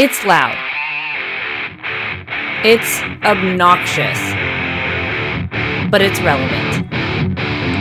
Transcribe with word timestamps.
It's 0.00 0.24
loud. 0.24 0.54
It's 2.64 3.02
obnoxious. 3.24 4.20
But 5.90 6.02
it's 6.02 6.20
relevant. 6.20 6.86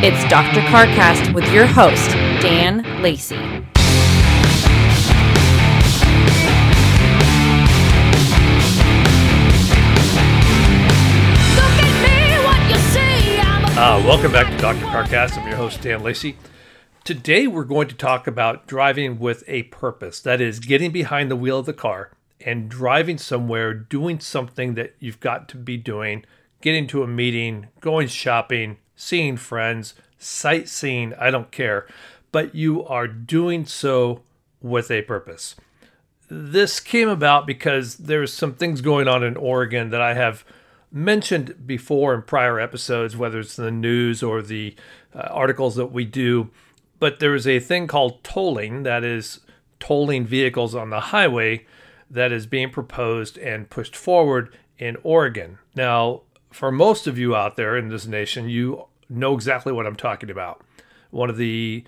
It's 0.03 0.27
Dr. 0.27 0.61
Carcast 0.61 1.35
with 1.35 1.47
your 1.53 1.67
host, 1.67 2.09
Dan 2.41 3.03
Lacey. 3.03 3.35
Uh, 13.77 14.01
welcome 14.07 14.31
back 14.31 14.49
to 14.49 14.57
Dr. 14.57 14.85
Carcast. 14.87 15.37
I'm 15.37 15.47
your 15.47 15.57
host, 15.57 15.83
Dan 15.83 16.01
Lacey. 16.01 16.35
Today, 17.07 17.47
we're 17.47 17.63
going 17.63 17.87
to 17.87 17.95
talk 17.95 18.27
about 18.27 18.67
driving 18.67 19.17
with 19.17 19.45
a 19.47 19.63
purpose. 19.63 20.19
That 20.19 20.41
is, 20.41 20.59
getting 20.59 20.91
behind 20.91 21.31
the 21.31 21.37
wheel 21.37 21.59
of 21.59 21.65
the 21.65 21.71
car 21.71 22.11
and 22.41 22.67
driving 22.67 23.17
somewhere, 23.17 23.73
doing 23.73 24.19
something 24.19 24.73
that 24.73 24.93
you've 24.99 25.21
got 25.21 25.47
to 25.47 25.55
be 25.55 25.77
doing, 25.77 26.25
getting 26.59 26.85
to 26.87 27.03
a 27.03 27.07
meeting, 27.07 27.67
going 27.79 28.09
shopping, 28.09 28.75
seeing 28.97 29.37
friends, 29.37 29.93
sightseeing, 30.17 31.13
I 31.13 31.31
don't 31.31 31.49
care. 31.49 31.87
But 32.33 32.53
you 32.53 32.85
are 32.85 33.07
doing 33.07 33.65
so 33.65 34.23
with 34.61 34.91
a 34.91 35.01
purpose. 35.03 35.55
This 36.29 36.81
came 36.81 37.07
about 37.07 37.47
because 37.47 37.95
there's 37.95 38.33
some 38.33 38.53
things 38.53 38.81
going 38.81 39.07
on 39.07 39.23
in 39.23 39.37
Oregon 39.37 39.91
that 39.91 40.01
I 40.01 40.13
have 40.13 40.43
mentioned 40.91 41.65
before 41.65 42.13
in 42.13 42.23
prior 42.23 42.59
episodes, 42.59 43.15
whether 43.15 43.39
it's 43.39 43.55
the 43.55 43.71
news 43.71 44.21
or 44.21 44.41
the 44.41 44.75
uh, 45.15 45.19
articles 45.31 45.77
that 45.77 45.93
we 45.93 46.03
do. 46.03 46.49
But 46.99 47.19
there 47.19 47.35
is 47.35 47.47
a 47.47 47.59
thing 47.59 47.87
called 47.87 48.23
tolling, 48.23 48.83
that 48.83 49.03
is, 49.03 49.39
tolling 49.79 50.25
vehicles 50.25 50.73
on 50.73 50.89
the 50.89 50.99
highway, 50.99 51.65
that 52.09 52.31
is 52.31 52.47
being 52.47 52.69
proposed 52.69 53.37
and 53.37 53.69
pushed 53.69 53.95
forward 53.95 54.55
in 54.77 54.97
Oregon. 55.03 55.59
Now, 55.75 56.21
for 56.51 56.71
most 56.71 57.07
of 57.07 57.17
you 57.17 57.35
out 57.35 57.55
there 57.55 57.77
in 57.77 57.89
this 57.89 58.07
nation, 58.07 58.49
you 58.49 58.85
know 59.09 59.33
exactly 59.33 59.73
what 59.73 59.85
I'm 59.85 59.95
talking 59.95 60.29
about. 60.29 60.61
One 61.11 61.29
of 61.29 61.37
the 61.37 61.83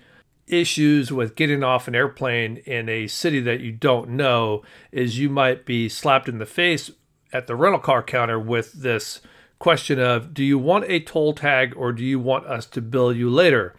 issues 0.46 1.12
with 1.12 1.36
getting 1.36 1.62
off 1.62 1.88
an 1.88 1.94
airplane 1.94 2.58
in 2.66 2.88
a 2.88 3.06
city 3.06 3.40
that 3.40 3.60
you 3.60 3.72
don't 3.72 4.10
know 4.10 4.62
is 4.90 5.18
you 5.18 5.28
might 5.30 5.64
be 5.64 5.88
slapped 5.88 6.28
in 6.28 6.38
the 6.38 6.46
face 6.46 6.90
at 7.32 7.46
the 7.46 7.54
rental 7.54 7.80
car 7.80 8.02
counter 8.02 8.38
with 8.38 8.72
this 8.72 9.20
question 9.58 10.00
of 10.00 10.34
do 10.34 10.42
you 10.42 10.58
want 10.58 10.84
a 10.88 11.00
toll 11.00 11.32
tag 11.32 11.72
or 11.76 11.92
do 11.92 12.04
you 12.04 12.18
want 12.18 12.46
us 12.46 12.66
to 12.66 12.80
bill 12.80 13.12
you 13.12 13.30
later? 13.30 13.74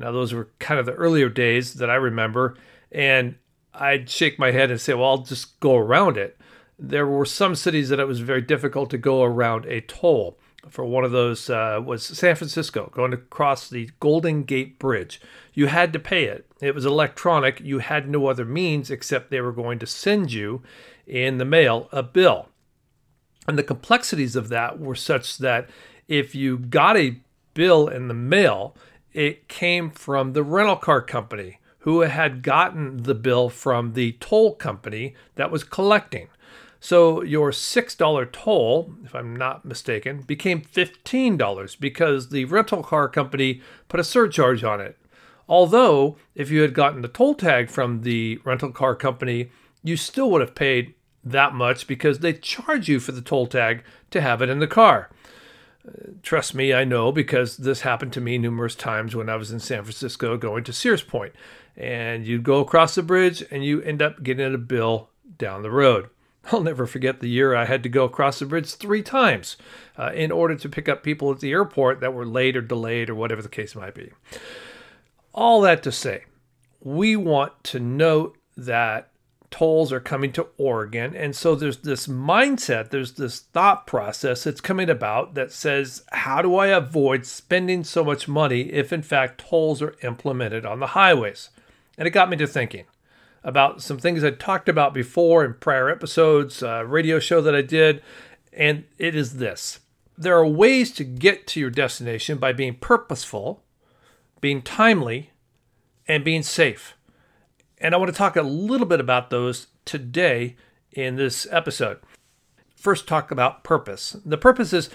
Now, 0.00 0.12
those 0.12 0.32
were 0.32 0.48
kind 0.58 0.80
of 0.80 0.86
the 0.86 0.94
earlier 0.94 1.28
days 1.28 1.74
that 1.74 1.90
I 1.90 1.96
remember. 1.96 2.56
And 2.90 3.36
I'd 3.74 4.08
shake 4.08 4.38
my 4.38 4.50
head 4.50 4.70
and 4.70 4.80
say, 4.80 4.94
well, 4.94 5.10
I'll 5.10 5.18
just 5.18 5.60
go 5.60 5.76
around 5.76 6.16
it. 6.16 6.38
There 6.78 7.06
were 7.06 7.26
some 7.26 7.54
cities 7.54 7.90
that 7.90 8.00
it 8.00 8.08
was 8.08 8.20
very 8.20 8.40
difficult 8.40 8.88
to 8.90 8.98
go 8.98 9.22
around 9.22 9.66
a 9.66 9.82
toll. 9.82 10.38
For 10.70 10.84
one 10.84 11.04
of 11.04 11.10
those 11.10 11.48
uh, 11.50 11.80
was 11.84 12.02
San 12.02 12.34
Francisco, 12.34 12.90
going 12.94 13.12
across 13.12 13.68
the 13.68 13.90
Golden 14.00 14.44
Gate 14.44 14.78
Bridge. 14.78 15.20
You 15.52 15.66
had 15.66 15.92
to 15.92 15.98
pay 15.98 16.24
it. 16.24 16.46
It 16.60 16.74
was 16.74 16.86
electronic. 16.86 17.60
You 17.60 17.78
had 17.78 18.08
no 18.08 18.26
other 18.26 18.44
means 18.44 18.90
except 18.90 19.30
they 19.30 19.40
were 19.40 19.52
going 19.52 19.78
to 19.80 19.86
send 19.86 20.32
you 20.32 20.62
in 21.06 21.38
the 21.38 21.44
mail 21.44 21.88
a 21.92 22.02
bill. 22.02 22.48
And 23.46 23.58
the 23.58 23.62
complexities 23.62 24.36
of 24.36 24.48
that 24.48 24.78
were 24.78 24.94
such 24.94 25.38
that 25.38 25.68
if 26.08 26.34
you 26.34 26.58
got 26.58 26.96
a 26.96 27.16
bill 27.54 27.88
in 27.88 28.08
the 28.08 28.14
mail, 28.14 28.74
it 29.12 29.48
came 29.48 29.90
from 29.90 30.32
the 30.32 30.42
rental 30.42 30.76
car 30.76 31.02
company 31.02 31.58
who 31.80 32.00
had 32.00 32.42
gotten 32.42 33.04
the 33.04 33.14
bill 33.14 33.48
from 33.48 33.94
the 33.94 34.12
toll 34.20 34.54
company 34.54 35.14
that 35.36 35.50
was 35.50 35.64
collecting. 35.64 36.28
So 36.78 37.22
your 37.22 37.50
$6 37.50 38.32
toll, 38.32 38.94
if 39.04 39.14
I'm 39.14 39.36
not 39.36 39.64
mistaken, 39.64 40.22
became 40.22 40.62
$15 40.62 41.78
because 41.78 42.28
the 42.30 42.46
rental 42.46 42.82
car 42.82 43.08
company 43.08 43.60
put 43.88 44.00
a 44.00 44.04
surcharge 44.04 44.64
on 44.64 44.80
it. 44.80 44.98
Although, 45.48 46.16
if 46.34 46.50
you 46.50 46.62
had 46.62 46.74
gotten 46.74 47.02
the 47.02 47.08
toll 47.08 47.34
tag 47.34 47.68
from 47.68 48.02
the 48.02 48.40
rental 48.44 48.70
car 48.70 48.94
company, 48.94 49.50
you 49.82 49.96
still 49.96 50.30
would 50.30 50.40
have 50.40 50.54
paid 50.54 50.94
that 51.24 51.54
much 51.54 51.86
because 51.86 52.20
they 52.20 52.32
charge 52.32 52.88
you 52.88 53.00
for 53.00 53.12
the 53.12 53.20
toll 53.20 53.46
tag 53.46 53.82
to 54.10 54.20
have 54.20 54.40
it 54.40 54.48
in 54.48 54.58
the 54.58 54.66
car. 54.66 55.10
Trust 56.22 56.54
me, 56.54 56.74
I 56.74 56.84
know 56.84 57.10
because 57.10 57.56
this 57.56 57.80
happened 57.80 58.12
to 58.12 58.20
me 58.20 58.36
numerous 58.38 58.74
times 58.74 59.16
when 59.16 59.28
I 59.28 59.36
was 59.36 59.50
in 59.50 59.60
San 59.60 59.82
Francisco 59.82 60.36
going 60.36 60.64
to 60.64 60.72
Sears 60.72 61.02
Point. 61.02 61.32
And 61.76 62.26
you'd 62.26 62.42
go 62.42 62.60
across 62.60 62.94
the 62.94 63.02
bridge 63.02 63.42
and 63.50 63.64
you 63.64 63.80
end 63.82 64.02
up 64.02 64.22
getting 64.22 64.54
a 64.54 64.58
bill 64.58 65.08
down 65.38 65.62
the 65.62 65.70
road. 65.70 66.10
I'll 66.52 66.60
never 66.60 66.86
forget 66.86 67.20
the 67.20 67.28
year 67.28 67.54
I 67.54 67.64
had 67.64 67.82
to 67.82 67.88
go 67.88 68.04
across 68.04 68.38
the 68.38 68.46
bridge 68.46 68.74
three 68.74 69.02
times 69.02 69.56
uh, 69.98 70.10
in 70.14 70.30
order 70.30 70.54
to 70.56 70.68
pick 70.68 70.88
up 70.88 71.02
people 71.02 71.30
at 71.30 71.40
the 71.40 71.52
airport 71.52 72.00
that 72.00 72.14
were 72.14 72.26
late 72.26 72.56
or 72.56 72.62
delayed 72.62 73.10
or 73.10 73.14
whatever 73.14 73.42
the 73.42 73.48
case 73.48 73.74
might 73.74 73.94
be. 73.94 74.12
All 75.32 75.60
that 75.62 75.82
to 75.84 75.92
say, 75.92 76.24
we 76.82 77.16
want 77.16 77.62
to 77.64 77.80
note 77.80 78.36
that 78.56 79.10
tolls 79.50 79.92
are 79.92 80.00
coming 80.00 80.32
to 80.32 80.46
Oregon. 80.56 81.14
And 81.14 81.34
so 81.34 81.54
there's 81.54 81.78
this 81.78 82.06
mindset, 82.06 82.90
there's 82.90 83.12
this 83.12 83.40
thought 83.40 83.86
process 83.86 84.44
that's 84.44 84.60
coming 84.60 84.88
about 84.88 85.34
that 85.34 85.52
says, 85.52 86.02
how 86.12 86.40
do 86.40 86.56
I 86.56 86.68
avoid 86.68 87.26
spending 87.26 87.84
so 87.84 88.04
much 88.04 88.28
money 88.28 88.72
if, 88.72 88.92
in 88.92 89.02
fact, 89.02 89.40
tolls 89.48 89.82
are 89.82 89.96
implemented 90.02 90.64
on 90.64 90.80
the 90.80 90.88
highways? 90.88 91.50
And 91.98 92.06
it 92.06 92.12
got 92.12 92.30
me 92.30 92.36
to 92.38 92.46
thinking 92.46 92.84
about 93.42 93.82
some 93.82 93.98
things 93.98 94.22
I 94.22 94.30
talked 94.30 94.68
about 94.68 94.94
before 94.94 95.44
in 95.44 95.54
prior 95.54 95.90
episodes, 95.90 96.62
a 96.62 96.84
radio 96.84 97.18
show 97.18 97.40
that 97.40 97.54
I 97.54 97.62
did. 97.62 98.02
And 98.52 98.84
it 98.98 99.14
is 99.14 99.36
this 99.36 99.80
there 100.16 100.36
are 100.36 100.46
ways 100.46 100.92
to 100.92 101.02
get 101.02 101.46
to 101.46 101.60
your 101.60 101.70
destination 101.70 102.36
by 102.36 102.52
being 102.52 102.74
purposeful, 102.74 103.64
being 104.42 104.60
timely, 104.60 105.30
and 106.06 106.22
being 106.22 106.42
safe. 106.42 106.94
And 107.80 107.94
I 107.94 107.98
want 107.98 108.10
to 108.10 108.16
talk 108.16 108.36
a 108.36 108.42
little 108.42 108.86
bit 108.86 109.00
about 109.00 109.30
those 109.30 109.68
today 109.84 110.56
in 110.92 111.16
this 111.16 111.46
episode. 111.50 111.98
First, 112.76 113.08
talk 113.08 113.30
about 113.30 113.64
purpose. 113.64 114.16
The 114.24 114.38
purpose 114.38 114.72
is 114.72 114.90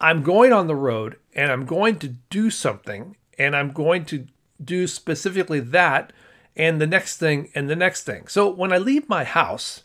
I'm 0.00 0.22
going 0.22 0.52
on 0.52 0.68
the 0.68 0.76
road 0.76 1.16
and 1.34 1.50
I'm 1.50 1.66
going 1.66 1.98
to 2.00 2.08
do 2.30 2.50
something, 2.50 3.16
and 3.38 3.56
I'm 3.56 3.70
going 3.70 4.04
to 4.06 4.26
do 4.62 4.86
specifically 4.86 5.60
that 5.60 6.12
and 6.56 6.80
the 6.80 6.86
next 6.86 7.18
thing 7.18 7.50
and 7.54 7.70
the 7.70 7.76
next 7.76 8.04
thing. 8.04 8.26
So 8.26 8.48
when 8.48 8.72
I 8.72 8.78
leave 8.78 9.08
my 9.08 9.24
house, 9.24 9.82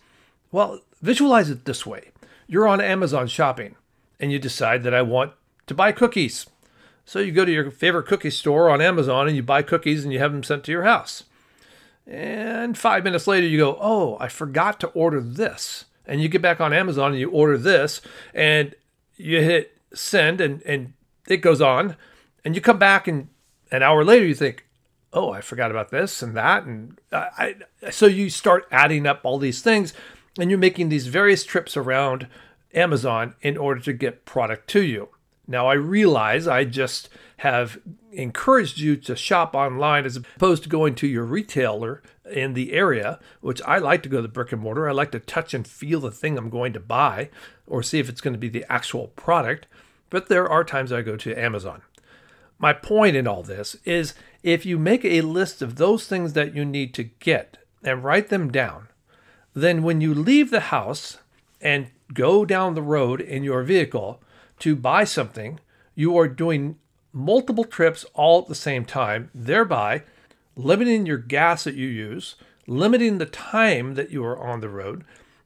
well, 0.52 0.82
visualize 1.02 1.50
it 1.50 1.66
this 1.66 1.86
way 1.86 2.10
you're 2.48 2.68
on 2.68 2.82
Amazon 2.82 3.28
shopping 3.28 3.76
and 4.20 4.32
you 4.32 4.38
decide 4.38 4.84
that 4.84 4.94
I 4.94 5.02
want 5.02 5.34
to 5.68 5.74
buy 5.74 5.92
cookies. 5.92 6.46
So 7.06 7.20
you 7.20 7.32
go 7.32 7.46
to 7.46 7.52
your 7.52 7.72
favorite 7.72 8.08
cookie 8.08 8.30
store 8.30 8.70
on 8.70 8.82
Amazon 8.82 9.28
and 9.28 9.36
you 9.36 9.44
buy 9.44 9.62
cookies 9.62 10.04
and 10.04 10.14
you 10.14 10.20
have 10.20 10.32
them 10.32 10.44
sent 10.44 10.64
to 10.66 10.72
your 10.72 10.84
house. 10.84 11.24
And 12.06 12.78
five 12.78 13.04
minutes 13.04 13.28
later, 13.28 13.48
you 13.48 13.58
go, 13.58 13.78
Oh, 13.80 14.18
I 14.20 14.28
forgot 14.28 14.80
to 14.82 14.88
order 14.88 15.22
this. 15.22 15.86
And 16.06 16.22
you 16.22 16.28
get 16.28 16.42
back 16.42 16.60
on 16.60 16.74
Amazon 16.74 17.12
and 17.12 17.20
you 17.20 17.30
order 17.30 17.58
this, 17.58 18.02
and 18.34 18.76
you 19.16 19.42
hit 19.42 19.78
send, 19.94 20.42
and, 20.42 20.62
and 20.64 20.94
it 21.28 21.38
goes 21.38 21.62
on. 21.62 21.96
And 22.44 22.56
you 22.56 22.62
come 22.62 22.78
back, 22.78 23.08
and 23.08 23.30
an 23.72 23.84
hour 23.84 24.04
later, 24.04 24.26
you 24.26 24.36
think, 24.36 24.66
Oh, 25.14 25.32
I 25.32 25.42
forgot 25.42 25.70
about 25.70 25.92
this 25.92 26.24
and 26.24 26.36
that. 26.36 26.64
And 26.64 27.00
I, 27.12 27.56
I 27.84 27.90
so 27.92 28.08
you 28.08 28.30
start 28.30 28.68
adding 28.72 29.06
up 29.06 29.22
all 29.24 29.38
these 29.38 29.62
things, 29.62 29.94
and 30.40 30.50
you're 30.50 30.60
making 30.60 30.90
these 30.90 31.08
various 31.08 31.44
trips 31.46 31.78
around 31.78 32.28
Amazon 32.74 33.36
in 33.42 33.56
order 33.56 33.80
to 33.82 33.94
get 33.94 34.26
product 34.26 34.68
to 34.72 34.82
you. 34.82 35.10
Now, 35.48 35.68
I 35.68 35.74
realize 35.74 36.48
I 36.48 36.64
just 36.66 37.10
have 37.38 37.80
encouraged 38.12 38.78
you 38.78 38.96
to 38.96 39.16
shop 39.16 39.56
online 39.56 40.06
as 40.06 40.16
opposed 40.16 40.64
to 40.64 40.70
going 40.70 40.96
to 40.96 41.08
your 41.08 41.26
retailer 41.26 42.02
in 42.32 42.54
the 42.54 42.74
area, 42.74 43.20
which 43.42 43.62
I 43.64 43.78
like 43.80 44.04
to 44.04 44.10
go 44.10 44.18
to 44.18 44.22
the 44.22 44.28
brick 44.28 44.52
and 44.52 44.62
mortar. 44.62 44.88
I 44.88 44.92
like 44.92 45.12
to 45.12 45.20
touch 45.20 45.54
and 45.54 45.68
feel 45.68 46.00
the 46.00 46.12
thing 46.12 46.38
I'm 46.38 46.50
going 46.50 46.74
to 46.74 46.80
buy 46.80 47.30
or 47.68 47.84
see 47.84 48.00
if 48.00 48.10
it's 48.10 48.22
going 48.22 48.34
to 48.34 48.40
be 48.40 48.50
the 48.50 48.66
actual 48.72 49.08
product. 49.10 49.68
But 50.10 50.28
there 50.28 50.48
are 50.48 50.64
times 50.64 50.92
I 50.92 51.02
go 51.02 51.18
to 51.18 51.40
Amazon. 51.40 51.82
My 52.60 52.72
point 52.72 53.16
in 53.16 53.28
all 53.28 53.44
this 53.44 53.76
is 53.84 54.14
if 54.44 54.66
you 54.66 54.78
make 54.78 55.04
a 55.04 55.22
list 55.22 55.62
of 55.62 55.76
those 55.76 56.08
things 56.08 56.34
that 56.34 56.56
you 56.56 56.64
need 56.64 56.94
to 56.94 57.04
get 57.04 57.58
and 57.84 58.04
write 58.04 58.30
them 58.30 58.52
down, 58.52 58.90
then 59.54 59.84
when 59.84 60.02
you 60.02 60.14
leave 60.14 60.50
the 60.50 60.62
house 60.62 61.18
and 61.62 61.88
go 62.14 62.46
down 62.46 62.74
the 62.74 62.82
road 62.82 63.20
in 63.22 63.44
your 63.44 63.64
vehicle, 63.64 64.22
to 64.60 64.76
buy 64.76 65.04
something, 65.04 65.60
you 65.96 66.18
are 66.18 66.28
doing 66.28 66.78
multiple 67.14 67.64
trips 67.64 68.06
all 68.14 68.42
at 68.42 68.48
the 68.48 68.56
same 68.56 68.84
time, 68.84 69.30
thereby 69.34 70.04
limiting 70.56 71.06
your 71.06 71.18
gas 71.18 71.64
that 71.64 71.76
you 71.76 71.88
use, 71.88 72.36
limiting 72.68 73.18
the 73.18 73.26
time 73.26 73.94
that 73.96 74.10
you 74.10 74.26
are 74.26 74.38
on 74.38 74.60
the 74.60 74.70
road. 74.70 75.06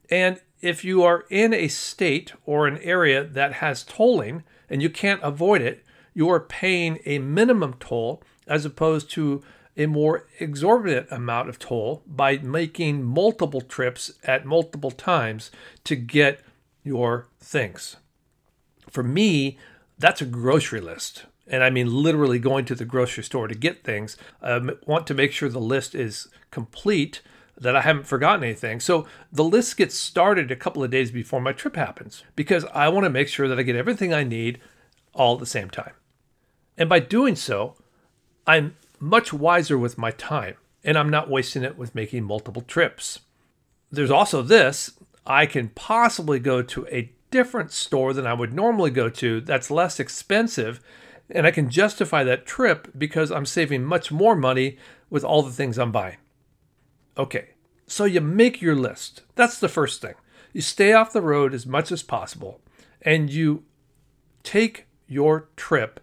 And 0.09 0.39
if 0.61 0.83
you 0.83 1.03
are 1.03 1.25
in 1.29 1.53
a 1.53 1.67
state 1.67 2.33
or 2.45 2.67
an 2.67 2.77
area 2.79 3.23
that 3.23 3.53
has 3.53 3.83
tolling 3.83 4.43
and 4.69 4.81
you 4.81 4.89
can't 4.89 5.21
avoid 5.21 5.61
it, 5.61 5.83
you 6.13 6.29
are 6.29 6.39
paying 6.39 6.99
a 7.05 7.19
minimum 7.19 7.75
toll 7.79 8.23
as 8.47 8.65
opposed 8.65 9.11
to 9.11 9.43
a 9.75 9.85
more 9.85 10.25
exorbitant 10.39 11.07
amount 11.11 11.49
of 11.49 11.59
toll 11.59 12.01
by 12.07 12.37
making 12.39 13.03
multiple 13.03 13.61
trips 13.61 14.13
at 14.23 14.45
multiple 14.45 14.89
times 14.89 15.51
to 15.83 15.95
get 15.95 16.41
your 16.83 17.27
things. 17.39 17.97
For 18.89 19.03
me, 19.03 19.59
that's 19.99 20.21
a 20.21 20.25
grocery 20.25 20.81
list. 20.81 21.25
And 21.49 21.63
I 21.63 21.69
mean 21.69 21.87
literally 21.93 22.39
going 22.39 22.65
to 22.65 22.75
the 22.75 22.85
grocery 22.85 23.23
store 23.23 23.47
to 23.47 23.55
get 23.55 23.83
things. 23.83 24.17
I 24.41 24.59
want 24.85 25.07
to 25.07 25.13
make 25.13 25.31
sure 25.31 25.49
the 25.49 25.59
list 25.59 25.95
is 25.95 26.27
complete, 26.51 27.21
that 27.59 27.75
I 27.75 27.81
haven't 27.81 28.07
forgotten 28.07 28.43
anything. 28.43 28.79
So 28.79 29.07
the 29.31 29.43
list 29.43 29.77
gets 29.77 29.95
started 29.95 30.51
a 30.51 30.55
couple 30.55 30.83
of 30.83 30.91
days 30.91 31.11
before 31.11 31.41
my 31.41 31.53
trip 31.53 31.75
happens 31.75 32.23
because 32.35 32.65
I 32.65 32.89
want 32.89 33.05
to 33.05 33.09
make 33.09 33.27
sure 33.27 33.47
that 33.47 33.59
I 33.59 33.63
get 33.63 33.75
everything 33.75 34.13
I 34.13 34.23
need 34.23 34.59
all 35.13 35.33
at 35.33 35.39
the 35.39 35.45
same 35.45 35.69
time. 35.69 35.93
And 36.77 36.87
by 36.87 36.99
doing 36.99 37.35
so, 37.35 37.75
I'm 38.45 38.75
much 38.99 39.33
wiser 39.33 39.77
with 39.77 39.97
my 39.97 40.11
time 40.11 40.55
and 40.83 40.97
I'm 40.97 41.09
not 41.09 41.29
wasting 41.29 41.63
it 41.63 41.77
with 41.77 41.95
making 41.95 42.23
multiple 42.23 42.61
trips. 42.61 43.19
There's 43.91 44.11
also 44.11 44.41
this 44.41 44.91
I 45.25 45.45
can 45.45 45.69
possibly 45.69 46.39
go 46.39 46.61
to 46.61 46.87
a 46.87 47.11
different 47.31 47.71
store 47.71 48.13
than 48.13 48.27
I 48.27 48.33
would 48.33 48.53
normally 48.53 48.91
go 48.91 49.09
to 49.09 49.41
that's 49.41 49.71
less 49.71 49.99
expensive. 49.99 50.79
And 51.29 51.45
I 51.45 51.51
can 51.51 51.69
justify 51.69 52.23
that 52.23 52.45
trip 52.45 52.89
because 52.97 53.31
I'm 53.31 53.45
saving 53.45 53.83
much 53.83 54.11
more 54.11 54.35
money 54.35 54.77
with 55.09 55.23
all 55.23 55.43
the 55.43 55.51
things 55.51 55.77
I'm 55.77 55.91
buying. 55.91 56.17
Okay, 57.17 57.49
so 57.85 58.05
you 58.05 58.21
make 58.21 58.61
your 58.61 58.75
list. 58.75 59.23
That's 59.35 59.59
the 59.59 59.69
first 59.69 60.01
thing. 60.01 60.13
You 60.53 60.61
stay 60.61 60.93
off 60.93 61.13
the 61.13 61.21
road 61.21 61.53
as 61.53 61.65
much 61.65 61.91
as 61.91 62.03
possible 62.03 62.61
and 63.01 63.29
you 63.29 63.63
take 64.43 64.87
your 65.07 65.49
trip 65.55 65.99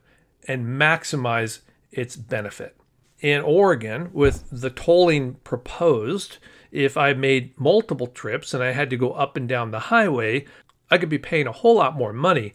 and 0.47 0.67
maximize 0.67 1.61
its 1.91 2.17
benefit. 2.17 2.77
In 3.21 3.41
Oregon, 3.41 4.11
with 4.13 4.45
the 4.51 4.71
tolling 4.71 5.35
proposed, 5.45 6.39
if 6.71 6.97
I 6.97 7.15
made 7.15 7.59
multiple 7.59 8.07
trips 8.09 8.53
and 8.53 8.63
I 8.63 8.73
had 8.73 8.91
to 8.91 8.97
go 8.97 9.13
up 9.13 9.37
and 9.37 9.49
down 9.49 9.71
the 9.71 9.79
highway, 9.79 10.45
I 10.91 10.99
could 10.99 11.09
be 11.09 11.19
paying 11.19 11.47
a 11.47 11.53
whole 11.53 11.77
lot 11.77 11.97
more 11.97 12.13
money 12.13 12.55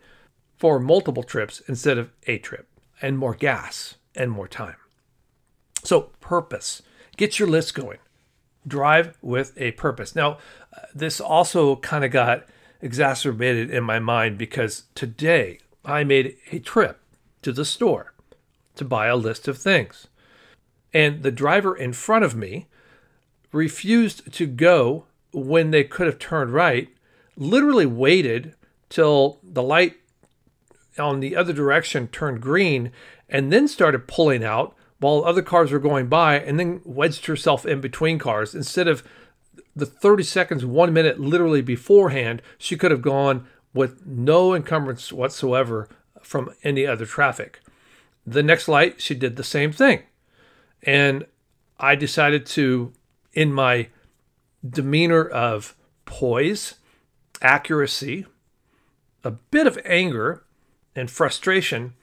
for 0.60 0.80
multiple 0.80 1.24
trips 1.24 1.62
instead 1.68 1.98
of 1.98 2.12
a 2.28 2.38
trip, 2.38 2.68
and 3.02 3.18
more 3.18 3.34
gas 3.34 3.96
and 4.14 4.30
more 4.30 4.48
time. 4.48 4.76
So, 5.84 6.12
purpose. 6.20 6.82
Get 7.16 7.40
your 7.40 7.48
list 7.48 7.74
going. 7.74 8.00
Drive 8.68 9.18
with 9.22 9.54
a 9.58 9.72
purpose. 9.72 10.16
Now, 10.16 10.38
this 10.94 11.22
also 11.22 11.78
kind 11.78 12.04
of 12.04 12.12
got 12.12 12.46
exacerbated 12.82 13.72
in 13.72 13.84
my 13.84 14.00
mind 14.00 14.38
because 14.38 14.84
today 14.96 15.60
I 15.86 16.04
made 16.04 16.36
a 16.52 16.60
trip 16.60 17.00
to 17.42 17.54
the 17.54 17.66
store 17.66 18.14
to 18.76 18.86
buy 18.86 19.08
a 19.08 19.16
list 19.16 19.48
of 19.48 19.58
things. 19.58 20.08
And 20.94 21.24
the 21.24 21.32
driver 21.32 21.76
in 21.76 21.94
front 21.94 22.26
of 22.26 22.36
me 22.36 22.68
refused 23.52 24.34
to 24.34 24.46
go 24.46 25.06
when 25.32 25.72
they 25.72 25.84
could 25.84 26.08
have 26.08 26.20
turned 26.20 26.52
right, 26.52 26.90
literally 27.38 27.86
waited 27.86 28.56
till 28.90 29.40
the 29.44 29.64
light 29.64 29.98
on 31.00 31.19
the 31.19 31.36
other 31.36 31.54
direction 31.54 32.07
turned 32.07 32.42
green, 32.42 32.92
and 33.28 33.51
then 33.51 33.68
started 33.68 34.07
pulling 34.07 34.44
out 34.44 34.75
while 35.00 35.24
other 35.24 35.42
cars 35.42 35.72
were 35.72 35.80
going 35.80 36.07
by, 36.07 36.40
and 36.40 36.60
then 36.60 36.81
wedged 36.84 37.25
herself 37.25 37.66
in 37.66 37.80
between 37.80 38.19
cars. 38.19 38.54
Instead 38.54 38.88
of 38.88 39.04
the 39.75 39.86
30 39.86 40.24
seconds, 40.24 40.66
one 40.66 40.94
minute 40.94 41.19
literally 41.19 41.62
beforehand, 41.62 42.42
she 42.57 42.75
could 42.75 42.92
have 42.92 43.01
gone 43.01 43.48
with 43.74 44.06
no 44.06 44.54
encumbrance 44.54 45.13
whatsoever 45.13 45.88
from 46.22 46.54
any 46.63 46.86
other 46.86 47.06
traffic. 47.06 47.62
The 48.25 48.44
next 48.44 48.68
light, 48.68 49.01
she 49.01 49.16
did 49.16 49.36
the 49.36 49.44
same 49.44 49.72
thing. 49.72 50.04
And 50.84 51.25
I 51.80 51.96
decided 51.96 52.46
to, 52.48 52.94
in 53.34 53.54
my 53.54 53.88
demeanor 54.68 55.25
of 55.25 55.75
poise, 56.06 56.75
accuracy, 57.42 58.25
a 59.24 59.31
bit 59.31 59.68
of 59.68 59.80
anger, 59.86 60.44
and 60.95 61.09
frustration, 61.09 61.94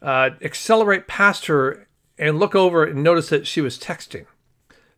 uh, 0.00 0.30
accelerate 0.40 1.06
past 1.06 1.46
her 1.46 1.86
and 2.18 2.38
look 2.38 2.54
over 2.54 2.84
and 2.84 3.02
notice 3.02 3.28
that 3.30 3.46
she 3.46 3.60
was 3.60 3.78
texting. 3.78 4.26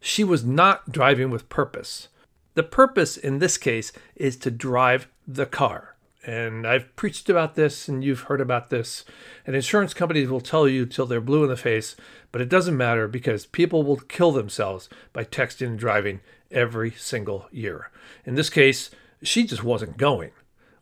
She 0.01 0.25
was 0.25 0.45
not 0.45 0.93
driving 0.93 1.31
with 1.31 1.49
purpose. 1.49 2.09
The 2.55 2.63
purpose 2.63 3.17
in 3.17 3.39
this 3.39 3.57
case 3.57 3.93
is 4.15 4.37
to 4.39 4.51
drive 4.51 5.09
the 5.27 5.47
car. 5.47 5.97
And 6.27 6.67
I've 6.67 6.95
preached 6.97 7.29
about 7.29 7.55
this 7.55 7.89
and 7.89 8.03
you've 8.03 8.23
heard 8.23 8.41
about 8.41 8.71
this. 8.71 9.05
And 9.47 9.55
insurance 9.55 9.93
companies 9.93 10.29
will 10.29 10.41
tell 10.41 10.67
you 10.67 10.87
till 10.87 11.07
they're 11.07 11.21
blue 11.21 11.43
in 11.43 11.51
the 11.51 11.57
face, 11.57 11.97
but 12.33 12.41
it 12.41 12.49
doesn't 12.49 12.77
matter 12.77 13.07
because 13.09 13.47
people 13.47 13.83
will 13.83 13.97
kill 13.97 14.33
themselves 14.33 14.89
by 15.13 15.25
texting 15.25 15.67
and 15.67 15.79
driving 15.79 16.21
every 16.51 16.93
single 16.93 17.47
year. 17.51 17.91
In 18.25 18.37
this 18.37 18.49
case, 18.49 18.91
she 19.23 19.45
just 19.45 19.65
wasn't 19.65 19.97
going, 19.97 20.31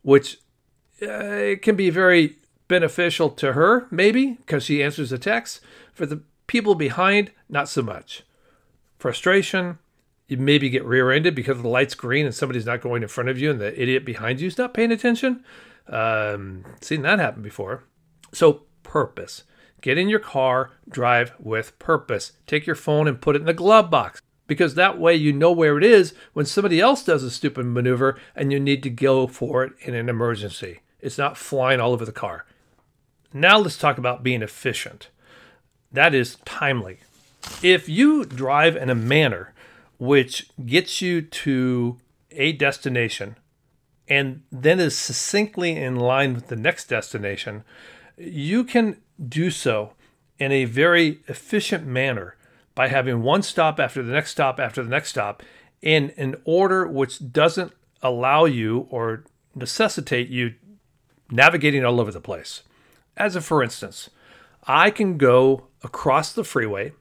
which 0.02 0.38
uh, 1.00 1.56
can 1.60 1.74
be 1.74 1.90
very 1.90 2.36
beneficial 2.72 3.28
to 3.28 3.52
her, 3.52 3.86
maybe, 3.90 4.32
because 4.32 4.64
she 4.64 4.82
answers 4.82 5.10
the 5.10 5.18
text. 5.18 5.60
For 5.92 6.06
the 6.06 6.22
people 6.46 6.74
behind, 6.74 7.30
not 7.50 7.68
so 7.68 7.82
much. 7.82 8.22
Frustration, 8.98 9.78
you 10.26 10.38
maybe 10.38 10.70
get 10.70 10.82
rear-ended 10.82 11.34
because 11.34 11.60
the 11.60 11.68
light's 11.68 11.94
green 11.94 12.24
and 12.24 12.34
somebody's 12.34 12.64
not 12.64 12.80
going 12.80 13.02
in 13.02 13.10
front 13.10 13.28
of 13.28 13.38
you 13.38 13.50
and 13.50 13.60
the 13.60 13.78
idiot 13.80 14.06
behind 14.06 14.40
you 14.40 14.46
is 14.46 14.56
not 14.56 14.72
paying 14.72 14.90
attention. 14.90 15.44
Um, 15.86 16.64
seen 16.80 17.02
that 17.02 17.18
happen 17.18 17.42
before. 17.42 17.84
So 18.32 18.62
purpose. 18.82 19.44
Get 19.82 19.98
in 19.98 20.08
your 20.08 20.18
car 20.18 20.70
drive 20.88 21.34
with 21.38 21.78
purpose. 21.78 22.32
Take 22.46 22.66
your 22.66 22.76
phone 22.76 23.06
and 23.06 23.20
put 23.20 23.36
it 23.36 23.40
in 23.40 23.46
the 23.46 23.52
glove 23.52 23.90
box 23.90 24.22
because 24.46 24.76
that 24.76 24.98
way 24.98 25.14
you 25.14 25.34
know 25.34 25.52
where 25.52 25.76
it 25.76 25.84
is 25.84 26.14
when 26.32 26.46
somebody 26.46 26.80
else 26.80 27.04
does 27.04 27.22
a 27.22 27.30
stupid 27.30 27.66
maneuver 27.66 28.16
and 28.34 28.50
you 28.50 28.58
need 28.58 28.82
to 28.84 28.90
go 28.90 29.26
for 29.26 29.62
it 29.62 29.74
in 29.82 29.94
an 29.94 30.08
emergency. 30.08 30.80
It's 31.00 31.18
not 31.18 31.36
flying 31.36 31.78
all 31.78 31.92
over 31.92 32.06
the 32.06 32.12
car 32.12 32.46
now 33.32 33.58
let's 33.58 33.78
talk 33.78 33.98
about 33.98 34.22
being 34.22 34.42
efficient 34.42 35.08
that 35.90 36.14
is 36.14 36.36
timely 36.44 36.98
if 37.62 37.88
you 37.88 38.24
drive 38.24 38.76
in 38.76 38.90
a 38.90 38.94
manner 38.94 39.52
which 39.98 40.50
gets 40.64 41.00
you 41.00 41.22
to 41.22 41.98
a 42.32 42.52
destination 42.52 43.36
and 44.08 44.42
then 44.50 44.80
is 44.80 44.96
succinctly 44.96 45.76
in 45.76 45.96
line 45.96 46.34
with 46.34 46.48
the 46.48 46.56
next 46.56 46.86
destination, 46.86 47.64
you 48.16 48.64
can 48.64 49.00
do 49.28 49.50
so 49.50 49.92
in 50.38 50.50
a 50.50 50.64
very 50.64 51.20
efficient 51.28 51.86
manner 51.86 52.36
by 52.74 52.88
having 52.88 53.22
one 53.22 53.42
stop 53.42 53.78
after 53.78 54.02
the 54.02 54.12
next 54.12 54.32
stop 54.32 54.58
after 54.58 54.82
the 54.82 54.90
next 54.90 55.10
stop 55.10 55.42
in 55.80 56.12
an 56.16 56.34
order 56.44 56.86
which 56.86 57.32
doesn't 57.32 57.72
allow 58.02 58.44
you 58.44 58.86
or 58.90 59.24
necessitate 59.54 60.28
you 60.28 60.54
navigating 61.30 61.84
all 61.84 62.00
over 62.00 62.10
the 62.10 62.20
place. 62.20 62.62
As 63.16 63.36
a 63.36 63.40
for 63.40 63.62
instance, 63.62 64.10
I 64.66 64.90
can 64.90 65.18
go 65.18 65.68
across 65.82 66.32
the 66.32 66.44
freeway 66.44 66.92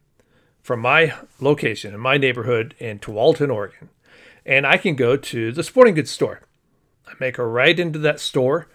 from 0.61 0.79
my 0.79 1.13
location 1.39 1.93
in 1.93 1.99
my 1.99 2.17
neighborhood 2.17 2.75
in 2.79 2.99
Tualatin, 2.99 3.53
Oregon, 3.53 3.89
and 4.45 4.65
I 4.65 4.77
can 4.77 4.95
go 4.95 5.15
to 5.17 5.51
the 5.51 5.63
sporting 5.63 5.95
goods 5.95 6.11
store. 6.11 6.41
I 7.07 7.13
make 7.19 7.37
a 7.37 7.45
right 7.45 7.79
into 7.79 7.99
that 7.99 8.19
store 8.19 8.67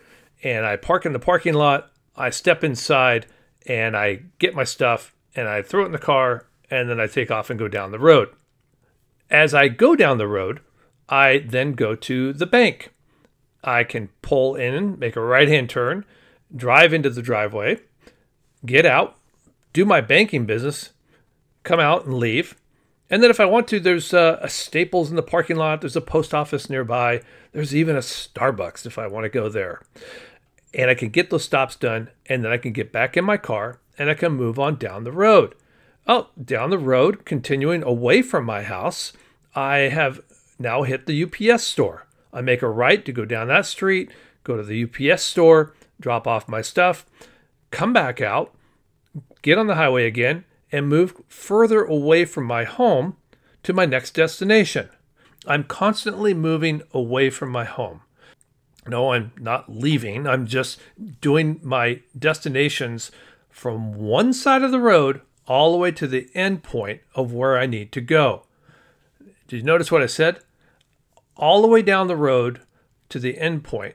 and 0.43 0.67
I 0.67 0.77
park 0.77 1.07
in 1.07 1.13
the 1.13 1.19
parking 1.19 1.55
lot. 1.55 1.91
I 2.17 2.31
step 2.31 2.65
inside 2.65 3.27
and 3.67 3.97
I 3.97 4.23
get 4.39 4.55
my 4.55 4.65
stuff 4.65 5.15
and 5.35 5.49
I 5.49 5.63
throw 5.63 5.83
it 5.83 5.87
in 5.87 5.93
the 5.93 5.99
car 5.99 6.47
and 6.71 6.89
then 6.89 7.01
I 7.01 7.07
take 7.07 7.31
off 7.31 7.51
and 7.51 7.59
go 7.59 7.69
down 7.69 7.93
the 7.93 7.99
road. 7.99 8.29
As 9.31 9.55
I 9.55 9.69
go 9.69 9.97
down 9.97 10.19
the 10.19 10.29
road, 10.29 10.61
I 11.09 11.39
then 11.39 11.73
go 11.73 11.95
to 11.95 12.33
the 12.33 12.47
bank. 12.47 12.93
I 13.63 13.85
can 13.85 14.09
pull 14.23 14.55
in, 14.55 14.99
make 14.99 15.17
a 15.17 15.21
right 15.21 15.49
hand 15.49 15.69
turn, 15.71 16.05
drive 16.55 16.93
into 16.93 17.11
the 17.11 17.23
driveway, 17.23 17.81
get 18.65 18.87
out, 18.87 19.17
do 19.73 19.85
my 19.85 20.01
banking 20.01 20.47
business, 20.47 20.91
come 21.63 21.81
out 21.81 22.05
and 22.05 22.15
leave. 22.15 22.57
And 23.09 23.23
then 23.23 23.31
if 23.31 23.39
I 23.39 23.45
want 23.45 23.69
to, 23.69 23.79
there's 23.79 24.13
uh, 24.13 24.39
a 24.41 24.49
Staples 24.49 25.11
in 25.11 25.17
the 25.17 25.23
parking 25.23 25.57
lot. 25.57 25.81
There's 25.81 25.97
a 25.97 26.01
post 26.01 26.35
office 26.35 26.69
nearby. 26.69 27.23
There's 27.53 27.75
even 27.75 27.95
a 27.95 28.01
Starbucks 28.01 28.85
if 28.87 28.99
I 28.99 29.07
want 29.07 29.25
to 29.25 29.29
go 29.29 29.49
there. 29.49 29.81
And 30.75 30.91
I 30.91 30.95
can 30.95 31.11
get 31.11 31.31
those 31.31 31.45
stops 31.45 31.77
done, 31.77 32.11
and 32.27 32.45
then 32.45 32.53
I 32.53 32.59
can 32.59 32.73
get 32.73 32.93
back 32.93 33.17
in 33.17 33.25
my 33.25 33.37
car 33.37 33.79
and 33.99 34.11
I 34.11 34.15
can 34.15 34.33
move 34.33 34.59
on 34.59 34.77
down 34.77 35.05
the 35.05 35.13
road. 35.13 35.55
Oh, 36.07 36.29
down 36.43 36.71
the 36.71 36.79
road, 36.79 37.25
continuing 37.25 37.83
away 37.83 38.23
from 38.23 38.45
my 38.45 38.63
house, 38.63 39.13
I 39.55 39.79
have 39.79 40.21
now 40.59 40.83
hit 40.83 41.07
the 41.07 41.25
UPS 41.25 41.65
store. 41.65 42.07
I 42.33 42.41
make 42.43 42.63
a 42.63 42.69
right 42.69 43.05
to 43.05 43.13
go 43.13 43.25
down 43.25 43.49
that 43.49 43.67
street, 43.67 44.11
go 44.45 44.57
to 44.57 44.63
the 44.63 44.85
UPS 44.85 45.23
store, 45.23 45.75
drop 46.01 46.27
off 46.27 46.49
my 46.49 46.63
stuff, 46.63 47.07
come 47.71 47.93
back 47.93 48.21
out, 48.21 48.55
get 49.43 49.59
on 49.59 49.67
the 49.67 49.75
highway 49.75 50.07
again, 50.07 50.45
and 50.73 50.89
move 50.89 51.15
further 51.29 51.85
away 51.85 52.25
from 52.25 52.45
my 52.45 52.65
home 52.65 53.17
to 53.63 53.73
my 53.73 53.87
next 53.87 54.13
destination. 54.13 54.89
I'm 55.47 55.65
constantly 55.65 56.35
moving 56.35 56.83
away 56.93 57.31
from 57.31 57.51
my 57.51 57.65
home. 57.65 58.01
No, 58.89 59.13
I'm 59.13 59.33
not 59.39 59.69
leaving. 59.69 60.27
I'm 60.27 60.47
just 60.47 60.81
doing 61.21 61.61
my 61.63 62.01
destinations 62.17 63.11
from 63.51 63.95
one 63.95 64.33
side 64.33 64.63
of 64.63 64.71
the 64.71 64.81
road 64.81 65.21
all 65.47 65.73
the 65.73 65.79
way 65.79 65.93
to 65.93 66.07
the 66.07 66.29
end 66.35 66.63
point 66.63 67.01
of 67.15 67.33
where 67.33 67.59
I 67.59 67.67
need 67.67 67.93
to 67.93 68.01
go. 68.01 68.45
Did 69.49 69.59
you 69.59 69.63
notice 69.63 69.91
what 69.91 70.03
I 70.03 70.07
said? 70.07 70.41
All 71.37 71.63
the 71.63 71.69
way 71.69 71.83
down 71.83 72.07
the 72.07 72.17
road 72.17 72.61
to 73.09 73.19
the 73.19 73.39
end 73.39 73.65
point. 73.65 73.95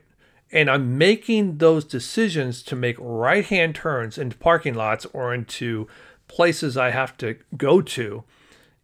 And 0.51 0.70
I'm 0.70 0.98
making 0.98 1.58
those 1.58 1.86
decisions 1.86 2.62
to 2.63 2.75
make 2.75 2.98
right 3.00 3.46
hand 3.46 3.75
turns 3.75 4.17
into 4.17 4.38
parking 4.38 4.74
lots 4.74 5.05
or 5.13 5.34
into 5.34 5.88
places 6.27 6.75
I 6.75 6.91
have 6.91 7.17
to 7.17 7.38
go 7.55 7.81
to 7.81 8.24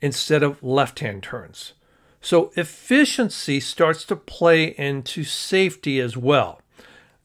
instead 0.02 0.44
of 0.44 0.64
left 0.64 1.00
hand 1.00 1.24
turns. 1.24 1.74
So 2.22 2.52
efficiency 2.56 3.60
starts 3.60 4.04
to 4.06 4.16
play 4.16 4.76
into 4.78 5.24
safety 5.24 6.00
as 6.00 6.18
well. 6.18 6.62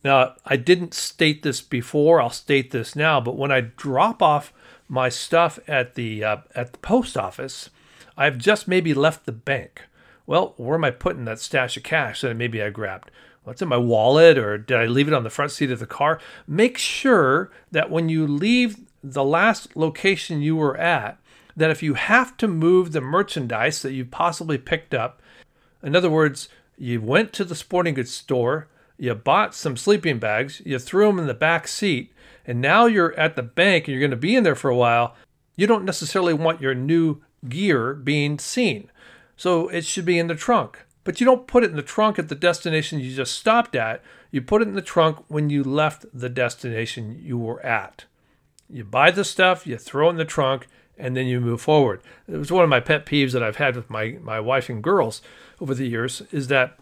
Now, 0.04 0.34
I 0.44 0.56
didn't 0.56 0.94
state 0.94 1.42
this 1.42 1.61
before, 1.61 2.20
I'll 2.20 2.30
state 2.30 2.72
this 2.72 2.96
now, 2.96 3.20
but 3.20 3.37
when 3.37 3.52
I 3.52 3.61
drop 3.61 4.20
off 4.20 4.52
my 4.88 5.08
stuff 5.08 5.58
at 5.68 5.94
the 5.94 6.25
uh, 6.25 6.37
at 6.54 6.72
the 6.72 6.78
post 6.78 7.16
office, 7.16 7.70
I've 8.16 8.38
just 8.38 8.66
maybe 8.66 8.94
left 8.94 9.26
the 9.26 9.32
bank. 9.32 9.82
Well, 10.26 10.54
where 10.56 10.76
am 10.76 10.84
I 10.84 10.90
putting 10.90 11.25
that 11.26 11.40
stash 11.40 11.76
of 11.76 11.82
cash 11.82 12.20
that 12.20 12.37
maybe 12.37 12.62
I 12.62 12.70
grabbed? 12.70 13.11
What's 13.44 13.62
in 13.62 13.68
my 13.68 13.76
wallet 13.76 14.38
or 14.38 14.56
did 14.56 14.76
I 14.76 14.87
leave 14.87 15.08
it 15.08 15.14
on 15.14 15.25
the 15.25 15.30
front 15.30 15.50
seat 15.50 15.70
of 15.70 15.80
the 15.80 15.87
car? 15.87 16.20
Make 16.46 16.78
sure 16.78 17.50
that 17.72 17.90
when 17.90 18.08
you 18.08 18.26
leave 18.26 18.76
the 19.02 19.25
last 19.25 19.76
location 19.76 20.42
you 20.42 20.54
were 20.54 20.76
at, 20.76 21.18
that 21.56 21.70
if 21.70 21.82
you 21.82 21.94
have 21.94 22.37
to 22.37 22.46
move 22.46 22.92
the 22.92 23.00
merchandise 23.00 23.82
that 23.82 23.92
you 23.92 24.04
possibly 24.04 24.58
picked 24.58 24.94
up, 24.94 25.20
in 25.82 25.96
other 25.96 26.08
words, 26.08 26.49
you 26.78 27.00
went 27.00 27.32
to 27.32 27.44
the 27.44 27.56
sporting 27.56 27.94
goods 27.94 28.12
store, 28.12 28.68
you 28.96 29.12
bought 29.14 29.54
some 29.54 29.76
sleeping 29.76 30.18
bags, 30.18 30.62
you 30.64 30.78
threw 30.78 31.06
them 31.08 31.18
in 31.18 31.26
the 31.26 31.34
back 31.34 31.66
seat, 31.66 32.12
and 32.46 32.61
now 32.61 32.87
you're 32.87 33.18
at 33.18 33.34
the 33.34 33.42
bank 33.42 33.87
and 33.87 33.92
you're 33.92 34.00
going 34.00 34.11
to 34.12 34.16
be 34.16 34.37
in 34.37 34.44
there 34.44 34.54
for 34.54 34.70
a 34.70 34.76
while, 34.76 35.16
you 35.56 35.66
don't 35.66 35.84
necessarily 35.84 36.32
want 36.32 36.61
your 36.61 36.75
new 36.75 37.20
gear 37.49 37.94
being 37.94 38.38
seen. 38.38 38.88
So 39.37 39.68
it 39.68 39.84
should 39.84 40.04
be 40.04 40.18
in 40.18 40.28
the 40.28 40.37
trunk. 40.37 40.87
But 41.04 41.21
you 41.21 41.25
don't 41.25 41.47
put 41.47 41.64
it 41.64 41.71
in 41.71 41.76
the 41.76 41.82
trunk 41.82 42.18
at 42.18 42.28
the 42.28 42.35
destination 42.35 43.00
you 43.00 43.14
just 43.14 43.37
stopped 43.37 43.75
at. 43.75 44.02
You 44.30 44.40
put 44.40 44.62
it 44.62 44.68
in 44.68 44.75
the 44.75 44.82
trunk 44.82 45.25
when 45.28 45.50
you 45.50 45.64
left 45.64 46.06
the 46.12 46.28
destination 46.28 47.21
you 47.23 47.38
were 47.38 47.64
at. 47.64 48.04
You 48.68 48.85
buy 48.85 49.11
the 49.11 49.25
stuff, 49.25 49.66
you 49.66 49.76
throw 49.76 50.09
it 50.09 50.12
in 50.12 50.16
the 50.16 50.25
trunk, 50.25 50.68
and 50.97 51.16
then 51.16 51.26
you 51.26 51.40
move 51.40 51.61
forward. 51.61 52.00
It 52.28 52.37
was 52.37 52.52
one 52.52 52.64
of 52.64 52.71
my 52.71 52.80
pet 52.80 53.04
peeves 53.04 53.32
that 53.32 53.42
I've 53.42 53.56
had 53.56 53.76
with 53.76 53.90
my, 53.90 54.18
my 54.23 54.40
wife 54.40 54.68
and 54.68 54.82
girls 54.82 55.21
over 55.61 55.75
the 55.75 55.88
years 55.88 56.23
is 56.30 56.49
that 56.49 56.78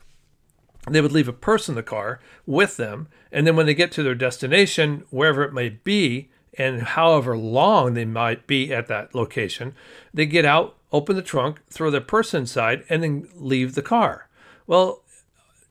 they 0.89 1.00
would 1.00 1.12
leave 1.12 1.29
a 1.29 1.33
purse 1.33 1.69
in 1.69 1.75
the 1.75 1.83
car 1.83 2.21
with 2.47 2.77
them. 2.77 3.09
And 3.33 3.47
then 3.47 3.57
when 3.57 3.67
they 3.67 3.75
get 3.75 3.93
to 3.93 4.03
their 4.03 4.15
destination, 4.15 5.05
wherever 5.11 5.43
it 5.43 5.53
may 5.53 5.69
be, 5.69 6.31
and 6.59 6.83
however 6.83 7.37
long 7.37 7.95
they 7.95 8.05
might 8.05 8.47
be 8.47 8.73
at 8.73 8.89
that 8.89 9.15
location, 9.15 9.75
they 10.12 10.27
get 10.27 10.45
out, 10.45 10.77
open 10.92 11.16
the 11.16 11.23
trunk, 11.23 11.61
throw 11.70 11.90
their 11.90 12.00
purse 12.00 12.35
inside, 12.35 12.85
and 12.88 13.02
then 13.02 13.28
leave 13.35 13.75
the 13.75 13.82
car. 13.82 14.28
Well, 14.66 15.02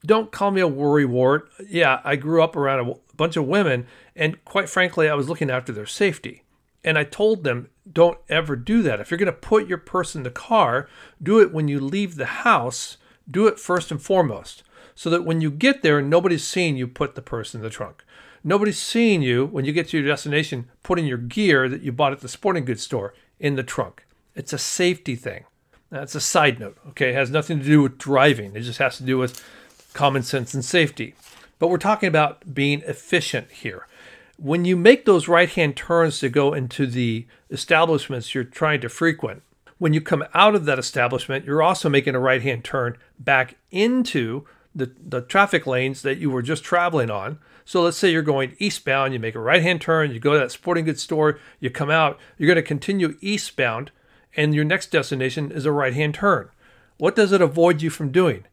don't 0.04 0.32
call 0.32 0.50
me 0.50 0.60
a 0.60 0.68
worry 0.68 1.04
wart. 1.04 1.50
Yeah, 1.68 2.00
I 2.04 2.16
grew 2.16 2.42
up 2.42 2.56
around 2.56 2.88
a 2.88 2.94
bunch 3.16 3.36
of 3.36 3.46
women, 3.46 3.86
and 4.16 4.42
quite 4.44 4.68
frankly, 4.68 5.08
I 5.08 5.14
was 5.14 5.28
looking 5.28 5.50
after 5.50 5.72
their 5.72 5.86
safety. 5.86 6.42
And 6.82 6.96
I 6.96 7.04
told 7.04 7.44
them, 7.44 7.68
don't 7.92 8.18
ever 8.30 8.56
do 8.56 8.80
that. 8.82 9.00
If 9.00 9.10
you're 9.10 9.18
going 9.18 9.26
to 9.26 9.32
put 9.32 9.68
your 9.68 9.78
purse 9.78 10.14
in 10.14 10.22
the 10.22 10.30
car, 10.30 10.88
do 11.22 11.38
it 11.40 11.52
when 11.52 11.68
you 11.68 11.78
leave 11.80 12.14
the 12.14 12.26
house. 12.26 12.96
Do 13.30 13.46
it 13.46 13.60
first 13.60 13.90
and 13.90 14.02
foremost, 14.02 14.62
so 14.94 15.10
that 15.10 15.24
when 15.24 15.40
you 15.40 15.50
get 15.50 15.82
there, 15.82 16.02
nobody's 16.02 16.42
seeing 16.42 16.76
you 16.76 16.88
put 16.88 17.14
the 17.14 17.22
purse 17.22 17.54
in 17.54 17.60
the 17.60 17.70
trunk. 17.70 18.02
Nobody's 18.42 18.78
seeing 18.78 19.22
you 19.22 19.46
when 19.46 19.64
you 19.64 19.72
get 19.72 19.88
to 19.88 19.98
your 19.98 20.08
destination 20.08 20.70
putting 20.82 21.06
your 21.06 21.18
gear 21.18 21.68
that 21.68 21.82
you 21.82 21.92
bought 21.92 22.12
at 22.12 22.20
the 22.20 22.28
sporting 22.28 22.64
goods 22.64 22.82
store 22.82 23.14
in 23.38 23.54
the 23.54 23.62
trunk. 23.62 24.06
It's 24.40 24.54
a 24.54 24.58
safety 24.58 25.16
thing. 25.16 25.44
That's 25.90 26.14
a 26.14 26.20
side 26.20 26.58
note. 26.58 26.78
Okay, 26.88 27.10
it 27.10 27.14
has 27.14 27.30
nothing 27.30 27.58
to 27.58 27.64
do 27.64 27.82
with 27.82 27.98
driving. 27.98 28.56
It 28.56 28.62
just 28.62 28.78
has 28.78 28.96
to 28.96 29.02
do 29.02 29.18
with 29.18 29.44
common 29.92 30.22
sense 30.22 30.54
and 30.54 30.64
safety. 30.64 31.14
But 31.58 31.68
we're 31.68 31.76
talking 31.76 32.06
about 32.06 32.54
being 32.54 32.80
efficient 32.86 33.50
here. 33.50 33.86
When 34.38 34.64
you 34.64 34.78
make 34.78 35.04
those 35.04 35.28
right 35.28 35.50
hand 35.50 35.76
turns 35.76 36.20
to 36.20 36.30
go 36.30 36.54
into 36.54 36.86
the 36.86 37.26
establishments 37.50 38.34
you're 38.34 38.44
trying 38.44 38.80
to 38.80 38.88
frequent, 38.88 39.42
when 39.76 39.92
you 39.92 40.00
come 40.00 40.24
out 40.32 40.54
of 40.54 40.64
that 40.64 40.78
establishment, 40.78 41.44
you're 41.44 41.62
also 41.62 41.90
making 41.90 42.14
a 42.14 42.18
right 42.18 42.40
hand 42.40 42.64
turn 42.64 42.96
back 43.18 43.56
into 43.70 44.46
the, 44.74 44.90
the 45.06 45.20
traffic 45.20 45.66
lanes 45.66 46.00
that 46.00 46.16
you 46.16 46.30
were 46.30 46.40
just 46.40 46.64
traveling 46.64 47.10
on. 47.10 47.38
So 47.66 47.82
let's 47.82 47.98
say 47.98 48.10
you're 48.10 48.22
going 48.22 48.56
eastbound, 48.58 49.12
you 49.12 49.18
make 49.18 49.34
a 49.34 49.38
right 49.38 49.62
hand 49.62 49.82
turn, 49.82 50.12
you 50.12 50.18
go 50.18 50.32
to 50.32 50.38
that 50.38 50.50
sporting 50.50 50.86
goods 50.86 51.02
store, 51.02 51.38
you 51.58 51.68
come 51.68 51.90
out, 51.90 52.18
you're 52.38 52.46
going 52.46 52.56
to 52.56 52.62
continue 52.62 53.18
eastbound, 53.20 53.90
and 54.36 54.54
your 54.54 54.64
next 54.64 54.90
destination 54.90 55.50
is 55.50 55.66
a 55.66 55.72
right 55.72 55.94
hand 55.94 56.14
turn. 56.14 56.50
What 56.98 57.16
does 57.16 57.32
it 57.32 57.40
avoid 57.40 57.82
you 57.82 57.90
from 57.90 58.12
doing? 58.12 58.44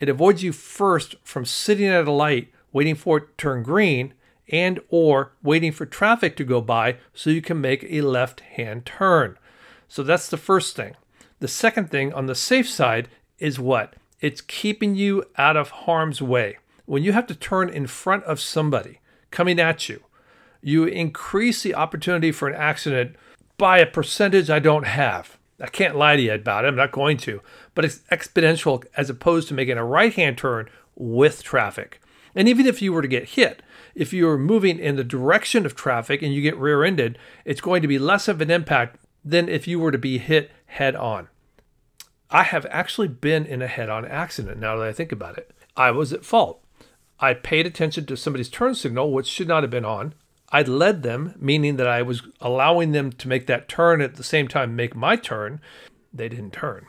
It 0.00 0.08
avoids 0.08 0.42
you 0.42 0.52
first 0.52 1.14
from 1.22 1.44
sitting 1.44 1.86
at 1.86 2.08
a 2.08 2.12
light 2.12 2.52
waiting 2.72 2.94
for 2.94 3.18
it 3.18 3.20
to 3.20 3.34
turn 3.36 3.62
green 3.62 4.14
and 4.48 4.80
or 4.88 5.32
waiting 5.42 5.72
for 5.72 5.86
traffic 5.86 6.36
to 6.36 6.44
go 6.44 6.60
by 6.60 6.96
so 7.14 7.30
you 7.30 7.42
can 7.42 7.60
make 7.60 7.84
a 7.84 8.00
left-hand 8.00 8.84
turn. 8.84 9.38
So 9.88 10.02
that's 10.02 10.28
the 10.28 10.36
first 10.36 10.74
thing. 10.74 10.94
The 11.38 11.48
second 11.48 11.90
thing 11.90 12.12
on 12.12 12.26
the 12.26 12.34
safe 12.34 12.68
side 12.68 13.08
is 13.38 13.58
what? 13.58 13.94
It's 14.20 14.40
keeping 14.40 14.94
you 14.94 15.24
out 15.36 15.56
of 15.56 15.70
harm's 15.70 16.22
way. 16.22 16.58
When 16.86 17.02
you 17.02 17.12
have 17.12 17.26
to 17.28 17.34
turn 17.34 17.68
in 17.68 17.86
front 17.86 18.24
of 18.24 18.40
somebody 18.40 19.00
coming 19.30 19.58
at 19.60 19.88
you, 19.88 20.02
you 20.60 20.84
increase 20.84 21.62
the 21.62 21.74
opportunity 21.74 22.32
for 22.32 22.48
an 22.48 22.54
accident 22.54 23.16
by 23.62 23.78
a 23.78 23.86
percentage 23.86 24.50
I 24.50 24.58
don't 24.58 24.88
have. 24.88 25.38
I 25.60 25.68
can't 25.68 25.94
lie 25.94 26.16
to 26.16 26.22
you 26.22 26.34
about 26.34 26.64
it. 26.64 26.66
I'm 26.66 26.74
not 26.74 26.90
going 26.90 27.16
to. 27.18 27.40
But 27.76 27.84
it's 27.84 28.00
exponential 28.10 28.84
as 28.96 29.08
opposed 29.08 29.46
to 29.46 29.54
making 29.54 29.78
a 29.78 29.84
right 29.84 30.12
hand 30.12 30.36
turn 30.36 30.68
with 30.96 31.44
traffic. 31.44 32.00
And 32.34 32.48
even 32.48 32.66
if 32.66 32.82
you 32.82 32.92
were 32.92 33.02
to 33.02 33.06
get 33.06 33.28
hit, 33.30 33.62
if 33.94 34.12
you're 34.12 34.36
moving 34.36 34.80
in 34.80 34.96
the 34.96 35.04
direction 35.04 35.64
of 35.64 35.76
traffic 35.76 36.22
and 36.22 36.34
you 36.34 36.42
get 36.42 36.56
rear 36.56 36.82
ended, 36.82 37.18
it's 37.44 37.60
going 37.60 37.82
to 37.82 37.88
be 37.88 38.00
less 38.00 38.26
of 38.26 38.40
an 38.40 38.50
impact 38.50 38.98
than 39.24 39.48
if 39.48 39.68
you 39.68 39.78
were 39.78 39.92
to 39.92 39.96
be 39.98 40.18
hit 40.18 40.50
head 40.66 40.96
on. 40.96 41.28
I 42.32 42.42
have 42.42 42.66
actually 42.68 43.06
been 43.06 43.46
in 43.46 43.62
a 43.62 43.68
head 43.68 43.88
on 43.88 44.04
accident 44.04 44.58
now 44.58 44.74
that 44.74 44.88
I 44.88 44.92
think 44.92 45.12
about 45.12 45.38
it. 45.38 45.52
I 45.76 45.92
was 45.92 46.12
at 46.12 46.24
fault. 46.24 46.64
I 47.20 47.34
paid 47.34 47.68
attention 47.68 48.06
to 48.06 48.16
somebody's 48.16 48.50
turn 48.50 48.74
signal, 48.74 49.12
which 49.12 49.28
should 49.28 49.46
not 49.46 49.62
have 49.62 49.70
been 49.70 49.84
on. 49.84 50.14
I 50.52 50.62
led 50.62 51.02
them, 51.02 51.34
meaning 51.38 51.76
that 51.76 51.88
I 51.88 52.02
was 52.02 52.22
allowing 52.40 52.92
them 52.92 53.10
to 53.12 53.26
make 53.26 53.46
that 53.46 53.68
turn 53.68 54.02
at 54.02 54.16
the 54.16 54.22
same 54.22 54.48
time 54.48 54.76
make 54.76 54.94
my 54.94 55.16
turn. 55.16 55.60
They 56.12 56.28
didn't 56.28 56.52
turn. 56.52 56.86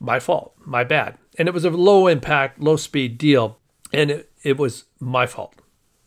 My 0.00 0.18
fault, 0.18 0.54
my 0.64 0.82
bad. 0.82 1.16
And 1.38 1.46
it 1.46 1.54
was 1.54 1.64
a 1.64 1.70
low 1.70 2.08
impact, 2.08 2.60
low 2.60 2.76
speed 2.76 3.18
deal. 3.18 3.58
And 3.92 4.10
it, 4.10 4.32
it 4.42 4.58
was 4.58 4.84
my 4.98 5.26
fault 5.26 5.54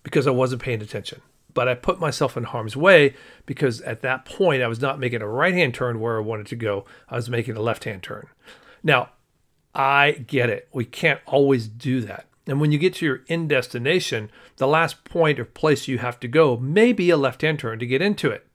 because 0.03 0.27
I 0.27 0.31
wasn't 0.31 0.61
paying 0.61 0.81
attention. 0.81 1.21
But 1.53 1.69
I 1.69 1.75
put 1.75 1.99
myself 1.99 2.35
in 2.35 2.43
harm's 2.43 2.75
way 2.75 3.15
because 3.45 3.81
at 3.81 4.01
that 4.01 4.25
point 4.25 4.61
I 4.61 4.67
was 4.67 4.81
not 4.81 4.99
making 4.99 5.21
a 5.21 5.27
right 5.27 5.53
hand 5.53 5.73
turn 5.73 5.99
where 5.99 6.17
I 6.17 6.21
wanted 6.21 6.47
to 6.47 6.55
go. 6.55 6.85
I 7.09 7.15
was 7.15 7.29
making 7.29 7.55
a 7.55 7.61
left 7.61 7.85
hand 7.85 8.03
turn. 8.03 8.27
Now, 8.83 9.09
I 9.73 10.11
get 10.11 10.49
it. 10.49 10.67
We 10.73 10.85
can't 10.85 11.21
always 11.25 11.67
do 11.67 12.01
that. 12.01 12.27
And 12.49 12.59
when 12.59 12.71
you 12.71 12.77
get 12.77 12.95
to 12.95 13.05
your 13.05 13.21
end 13.29 13.49
destination, 13.49 14.31
the 14.57 14.67
last 14.67 15.03
point 15.03 15.39
or 15.39 15.45
place 15.45 15.87
you 15.87 15.99
have 15.99 16.19
to 16.21 16.27
go 16.27 16.57
may 16.57 16.93
be 16.93 17.09
a 17.09 17.17
left 17.17 17.41
hand 17.41 17.59
turn 17.59 17.79
to 17.79 17.85
get 17.85 18.01
into 18.01 18.29
it. 18.29 18.45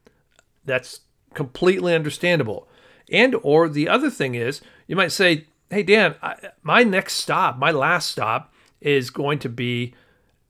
That's 0.64 1.00
completely 1.34 1.94
understandable. 1.94 2.68
And 3.10 3.36
or 3.42 3.68
the 3.68 3.88
other 3.88 4.10
thing 4.10 4.34
is, 4.34 4.60
you 4.86 4.96
might 4.96 5.12
say, 5.12 5.46
"Hey 5.70 5.82
Dan, 5.82 6.14
I, 6.22 6.36
my 6.62 6.82
next 6.82 7.14
stop, 7.14 7.58
my 7.58 7.70
last 7.70 8.10
stop 8.10 8.52
is 8.80 9.10
going 9.10 9.38
to 9.40 9.48
be 9.48 9.94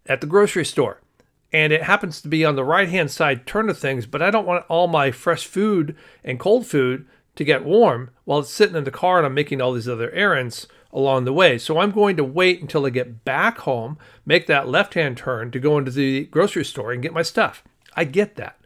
at 0.06 0.20
the 0.20 0.26
grocery 0.26 0.64
store. 0.64 1.00
And 1.52 1.72
it 1.72 1.84
happens 1.84 2.20
to 2.20 2.28
be 2.28 2.44
on 2.44 2.56
the 2.56 2.64
right 2.64 2.88
hand 2.88 3.10
side 3.10 3.46
turn 3.46 3.70
of 3.70 3.78
things, 3.78 4.06
but 4.06 4.20
I 4.20 4.30
don't 4.30 4.46
want 4.46 4.66
all 4.68 4.88
my 4.88 5.12
fresh 5.12 5.46
food 5.46 5.96
and 6.24 6.40
cold 6.40 6.66
food 6.66 7.06
to 7.36 7.44
get 7.44 7.64
warm 7.64 8.10
while 8.24 8.40
it's 8.40 8.50
sitting 8.50 8.76
in 8.76 8.84
the 8.84 8.90
car 8.90 9.18
and 9.18 9.26
I'm 9.26 9.34
making 9.34 9.60
all 9.60 9.72
these 9.72 9.88
other 9.88 10.10
errands 10.10 10.66
along 10.94 11.24
the 11.24 11.32
way. 11.32 11.58
So 11.58 11.78
I'm 11.78 11.90
going 11.90 12.16
to 12.16 12.24
wait 12.24 12.62
until 12.62 12.86
I 12.86 12.90
get 12.90 13.24
back 13.24 13.58
home, 13.58 13.98
make 14.24 14.46
that 14.46 14.68
left 14.68 14.94
hand 14.94 15.18
turn 15.18 15.50
to 15.50 15.58
go 15.58 15.76
into 15.76 15.90
the 15.90 16.24
grocery 16.26 16.64
store 16.64 16.92
and 16.92 17.02
get 17.02 17.12
my 17.12 17.22
stuff. 17.22 17.64
I 17.96 18.04
get 18.04 18.36
that. 18.36 18.58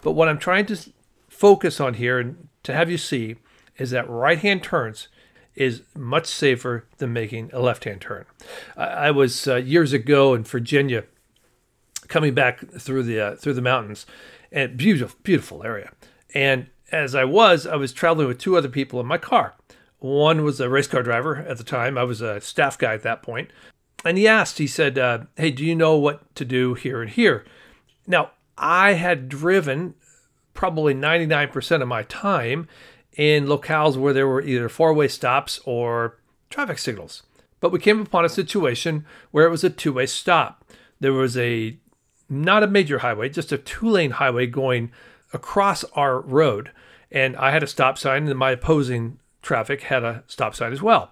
But 0.00 0.12
what 0.12 0.28
I'm 0.28 0.38
trying 0.38 0.66
to 0.66 0.78
focus 1.28 1.80
on 1.80 1.94
here 1.94 2.20
and 2.20 2.48
to 2.62 2.72
have 2.72 2.90
you 2.90 2.96
see 2.96 3.36
is 3.76 3.90
that 3.90 4.08
right 4.08 4.38
hand 4.38 4.62
turns 4.62 5.08
is 5.56 5.82
much 5.96 6.26
safer 6.26 6.86
than 6.98 7.12
making 7.12 7.50
a 7.52 7.60
left 7.60 7.84
hand 7.84 8.00
turn. 8.00 8.24
I, 8.76 9.10
was 9.10 9.46
uh, 9.46 9.56
years 9.56 9.92
ago 9.92 10.34
in 10.34 10.44
Virginia 10.44 11.04
coming 12.08 12.34
back 12.34 12.60
through 12.60 13.02
the 13.02 13.20
uh, 13.20 13.36
through 13.36 13.54
the 13.54 13.62
mountains 13.62 14.04
and 14.52 14.76
beautiful 14.76 15.18
beautiful 15.22 15.62
area 15.64 15.90
and 16.34 16.66
as 16.92 17.14
I 17.14 17.24
was 17.24 17.66
I 17.66 17.76
was 17.76 17.94
traveling 17.94 18.28
with 18.28 18.38
two 18.38 18.58
other 18.58 18.68
people 18.68 19.00
in 19.00 19.06
my 19.06 19.16
car 19.16 19.54
one 20.04 20.44
was 20.44 20.60
a 20.60 20.68
race 20.68 20.86
car 20.86 21.02
driver 21.02 21.36
at 21.36 21.56
the 21.56 21.64
time 21.64 21.96
I 21.96 22.04
was 22.04 22.20
a 22.20 22.40
staff 22.40 22.76
guy 22.76 22.94
at 22.94 23.02
that 23.02 23.22
point 23.22 23.50
and 24.04 24.18
he 24.18 24.28
asked 24.28 24.58
he 24.58 24.66
said 24.66 24.98
uh, 24.98 25.20
hey 25.36 25.50
do 25.50 25.64
you 25.64 25.74
know 25.74 25.96
what 25.96 26.34
to 26.34 26.44
do 26.44 26.74
here 26.74 27.00
and 27.00 27.10
here 27.10 27.44
now 28.06 28.32
I 28.58 28.92
had 28.92 29.28
driven 29.28 29.94
probably 30.52 30.94
99% 30.94 31.82
of 31.82 31.88
my 31.88 32.04
time 32.04 32.68
in 33.16 33.46
locales 33.46 33.96
where 33.96 34.12
there 34.12 34.28
were 34.28 34.42
either 34.42 34.68
four 34.68 34.94
way 34.94 35.08
stops 35.08 35.60
or 35.64 36.18
traffic 36.50 36.78
signals. 36.78 37.22
But 37.60 37.72
we 37.72 37.78
came 37.78 38.00
upon 38.00 38.24
a 38.24 38.28
situation 38.28 39.04
where 39.30 39.46
it 39.46 39.50
was 39.50 39.64
a 39.64 39.70
two 39.70 39.92
way 39.92 40.06
stop. 40.06 40.64
There 41.00 41.12
was 41.12 41.36
a 41.36 41.78
not 42.28 42.62
a 42.62 42.68
major 42.68 42.98
highway, 42.98 43.28
just 43.28 43.52
a 43.52 43.58
two 43.58 43.88
lane 43.88 44.12
highway 44.12 44.46
going 44.46 44.92
across 45.32 45.84
our 45.94 46.20
road. 46.20 46.70
And 47.10 47.36
I 47.36 47.52
had 47.52 47.62
a 47.62 47.68
stop 47.68 47.96
sign, 47.96 48.26
and 48.26 48.38
my 48.38 48.50
opposing 48.50 49.18
traffic 49.44 49.82
had 49.82 50.02
a 50.02 50.24
stop 50.26 50.54
sign 50.54 50.72
as 50.72 50.82
well. 50.82 51.10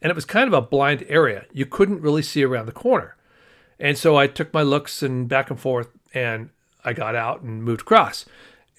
And 0.00 0.10
it 0.10 0.14
was 0.14 0.24
kind 0.24 0.46
of 0.46 0.52
a 0.52 0.60
blind 0.60 1.04
area. 1.08 1.46
You 1.52 1.66
couldn't 1.66 2.02
really 2.02 2.22
see 2.22 2.44
around 2.44 2.66
the 2.66 2.72
corner. 2.72 3.16
And 3.78 3.98
so 3.98 4.16
I 4.16 4.26
took 4.26 4.52
my 4.52 4.62
looks 4.62 5.02
and 5.02 5.28
back 5.28 5.50
and 5.50 5.58
forth, 5.58 5.88
and 6.14 6.50
I 6.84 6.92
got 6.92 7.14
out 7.14 7.42
and 7.42 7.64
moved 7.64 7.82
across. 7.82 8.24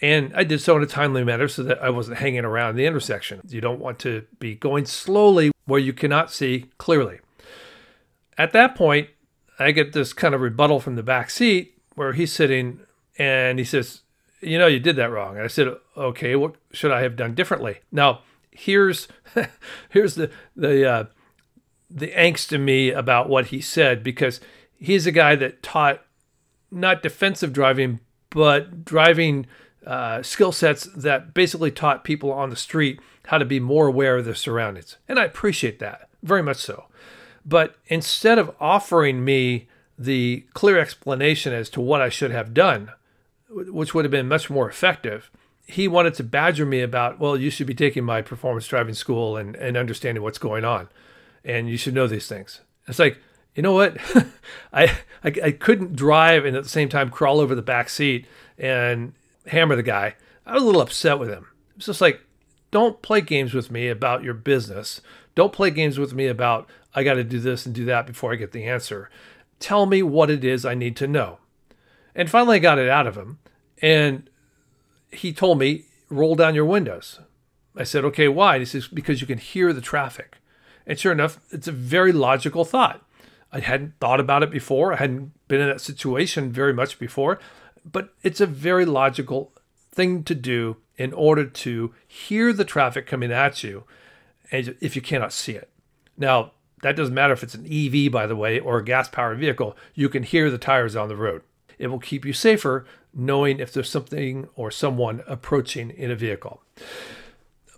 And 0.02 0.34
I 0.36 0.44
did 0.44 0.62
so 0.62 0.76
in 0.76 0.84
a 0.84 0.88
timely 0.88 1.24
manner 1.24 1.48
so 1.48 1.64
that 1.64 1.82
I 1.82 1.90
wasn't 1.90 2.18
hanging 2.18 2.44
around 2.44 2.76
the 2.76 2.86
intersection. 2.86 3.42
You 3.48 3.62
don't 3.62 3.80
want 3.80 4.00
to 4.00 4.26
be 4.40 4.56
going 4.56 4.86
slowly 4.86 5.52
where 5.66 5.80
you 5.80 5.94
cannot 5.94 6.32
see 6.32 6.66
clearly. 6.78 7.20
At 8.38 8.52
that 8.52 8.76
point, 8.76 9.10
I 9.60 9.72
get 9.72 9.94
this 9.94 10.14
kind 10.14 10.36
of 10.36 10.42
rebuttal 10.42 10.80
from 10.80 10.96
the 10.96 11.04
back 11.04 11.30
seat 11.30 11.78
where 11.96 12.14
he's 12.14 12.34
sitting 12.34 12.82
and 13.18 13.60
he 13.60 13.66
says, 13.66 14.02
You 14.42 14.58
know, 14.58 14.68
you 14.68 14.80
did 14.80 14.96
that 14.98 15.12
wrong. 15.12 15.36
And 15.36 15.46
I 15.46 15.48
said, 15.48 15.74
Okay, 15.96 16.36
what 16.36 16.56
should 16.72 16.92
I 16.92 17.02
have 17.02 17.16
done 17.16 17.36
differently? 17.36 17.80
Now, 17.92 18.22
here's 18.55 19.07
here's 19.89 20.15
the 20.15 20.29
the 20.55 20.89
uh, 20.89 21.05
the 21.89 22.10
angst 22.10 22.51
in 22.51 22.65
me 22.65 22.91
about 22.91 23.29
what 23.29 23.48
he 23.48 23.62
said 23.62 24.03
because 24.03 24.39
he's 24.77 25.05
a 25.05 25.12
guy 25.12 25.36
that 25.36 25.63
taught 25.63 26.03
not 26.72 27.03
defensive 27.03 27.53
driving 27.53 28.00
but 28.29 28.83
driving 28.83 29.45
uh, 29.86 30.24
skill 30.24 30.51
sets 30.51 30.86
that 30.95 31.33
basically 31.33 31.69
taught 31.69 32.03
people 32.03 32.31
on 32.31 32.50
the 32.50 32.55
street 32.55 33.00
how 33.27 33.38
to 33.38 33.45
be 33.45 33.60
more 33.60 33.88
aware 33.88 34.17
of 34.17 34.25
their 34.25 34.36
surroundings. 34.36 34.98
And 35.07 35.19
i 35.19 35.25
appreciate 35.25 35.79
that 35.79 36.10
very 36.22 36.41
much 36.41 36.57
so. 36.57 36.86
But 37.45 37.75
instead 37.88 38.39
of 38.39 38.55
offering 38.60 39.25
me 39.25 39.67
the 39.98 40.45
clear 40.53 40.79
explanation 40.79 41.53
as 41.53 41.69
to 41.69 41.81
what 41.81 42.01
i 42.01 42.10
should 42.10 42.31
have 42.31 42.53
done 42.53 42.91
which 43.50 43.93
would 43.93 44.05
have 44.05 44.12
been 44.12 44.27
much 44.27 44.50
more 44.50 44.67
effective 44.67 45.29
he 45.65 45.88
wanted 45.88 46.13
to 46.15 46.24
badger 46.24 46.65
me 46.65 46.82
about, 46.82 47.20
well, 47.20 47.38
you 47.38 47.50
should 47.50 47.67
be 47.67 47.74
taking 47.74 48.03
my 48.03 48.22
performance 48.22 48.67
driving 48.67 48.93
school 48.93 49.38
and, 49.38 49.55
and 49.55 49.77
understanding 49.77 50.24
what's 50.24 50.38
going 50.38 50.65
on. 50.65 50.89
And 51.43 51.70
you 51.70 51.77
should 51.77 51.93
know 51.93 52.08
these 52.08 52.27
things. 52.27 52.62
It's 52.88 53.00
like, 53.00 53.17
you 53.55 53.63
know 53.63 53.74
what? 53.74 53.98
I, 54.74 54.86
I, 55.24 55.34
I 55.43 55.51
couldn't 55.51 55.96
drive 55.96 56.46
and 56.46 56.55
at 56.55 56.63
the 56.63 56.70
same 56.70 56.89
time 56.89 57.10
crawl 57.10 57.39
over 57.39 57.55
the 57.55 57.62
back 57.62 57.89
seat 57.89 58.25
and 58.58 59.13
hammer 59.48 59.75
the 59.75 59.84
guy. 59.84 60.15
I 60.46 60.53
was 60.53 60.63
a 60.63 60.65
little 60.65 60.82
upset 60.82 61.20
with 61.20 61.29
him. 61.29 61.48
It's 61.77 61.86
just 61.86 62.01
like, 62.01 62.22
don't 62.72 63.01
play 63.01 63.22
games 63.22 63.53
with 63.53 63.72
me 63.72 63.88
about 63.88 64.24
your 64.24 64.34
business. 64.34 65.00
Don't 65.36 65.53
play 65.53 65.70
games 65.70 65.98
with 65.98 66.13
me 66.13 66.27
about, 66.27 66.67
I 66.93 67.03
got 67.03 67.13
to 67.13 67.24
do 67.24 67.39
this 67.39 67.65
and 67.65 67.74
do 67.74 67.86
that 67.86 68.05
before 68.05 68.34
I 68.34 68.36
get 68.36 68.51
the 68.51 68.65
answer. 68.65 69.10
Tell 69.60 69.86
me 69.86 70.03
what 70.03 70.29
it 70.29 70.43
is 70.43 70.65
I 70.65 70.74
need 70.74 70.96
to 70.98 71.08
know. 71.08 71.39
And 72.15 72.29
finally, 72.29 72.58
I 72.58 72.60
got 72.60 72.79
it 72.79 72.89
out 72.89 73.08
of 73.08 73.15
him. 73.15 73.39
And 73.82 74.29
he 75.13 75.34
told 75.34 75.60
me, 75.60 75.86
roll 76.10 76.36
down 76.36 76.55
your 76.55 76.65
windows. 76.65 77.20
I 77.75 77.84
said, 77.84 78.05
okay, 78.05 78.27
why? 78.27 78.60
He 78.60 78.65
says, 78.65 78.88
because 78.88 79.22
you 79.22 79.27
can 79.27 79.39
hear 79.39 79.74
the 79.74 79.82
traffic. 79.82 80.38
And 80.86 81.00
sure 81.00 81.12
enough, 81.12 81.39
it's 81.51 81.67
a 81.67 81.72
very 81.72 82.12
logical 82.12 82.65
thought. 82.65 83.03
I 83.51 83.60
hadn't 83.60 84.00
thought 84.00 84.20
about 84.20 84.43
it 84.43 84.51
before. 84.51 84.93
I 84.93 84.98
hadn't 84.98 85.32
been 85.48 85.62
in 85.62 85.67
that 85.67 85.82
situation 85.82 86.51
very 86.51 86.74
much 86.74 87.00
before, 87.00 87.39
but 87.89 88.13
it's 88.24 88.41
a 88.41 88.46
very 88.46 88.86
logical 88.86 89.51
thing 89.91 90.24
to 90.24 90.36
do 90.36 90.77
in 90.98 91.13
order 91.13 91.46
to 91.46 91.93
hear 92.08 92.53
the 92.53 92.65
traffic 92.65 93.08
coming 93.08 93.32
at 93.32 93.63
you 93.63 93.84
if 94.51 94.96
you 94.96 95.01
cannot 95.01 95.34
see 95.34 95.53
it. 95.53 95.70
Now, 96.17 96.51
that 96.82 96.96
doesn't 96.96 97.13
matter 97.13 97.34
if 97.34 97.43
it's 97.43 97.55
an 97.55 97.65
EV, 97.65 98.12
by 98.12 98.27
the 98.27 98.36
way, 98.36 98.60
or 98.60 98.77
a 98.77 98.84
gas 98.84 99.08
powered 99.08 99.39
vehicle, 99.39 99.75
you 99.96 100.09
can 100.09 100.24
hear 100.24 100.51
the 100.51 100.57
tires 100.57 100.96
on 100.96 101.07
the 101.07 101.16
road. 101.16 101.42
It 101.79 101.88
will 101.88 102.00
keep 102.00 102.25
you 102.25 102.33
safer 102.33 102.85
knowing 103.14 103.60
if 103.60 103.72
there's 103.72 103.90
something 103.90 104.48
or 104.56 104.72
someone 104.72 105.22
approaching 105.28 105.90
in 105.92 106.12
a 106.12 106.16
vehicle. 106.16 106.62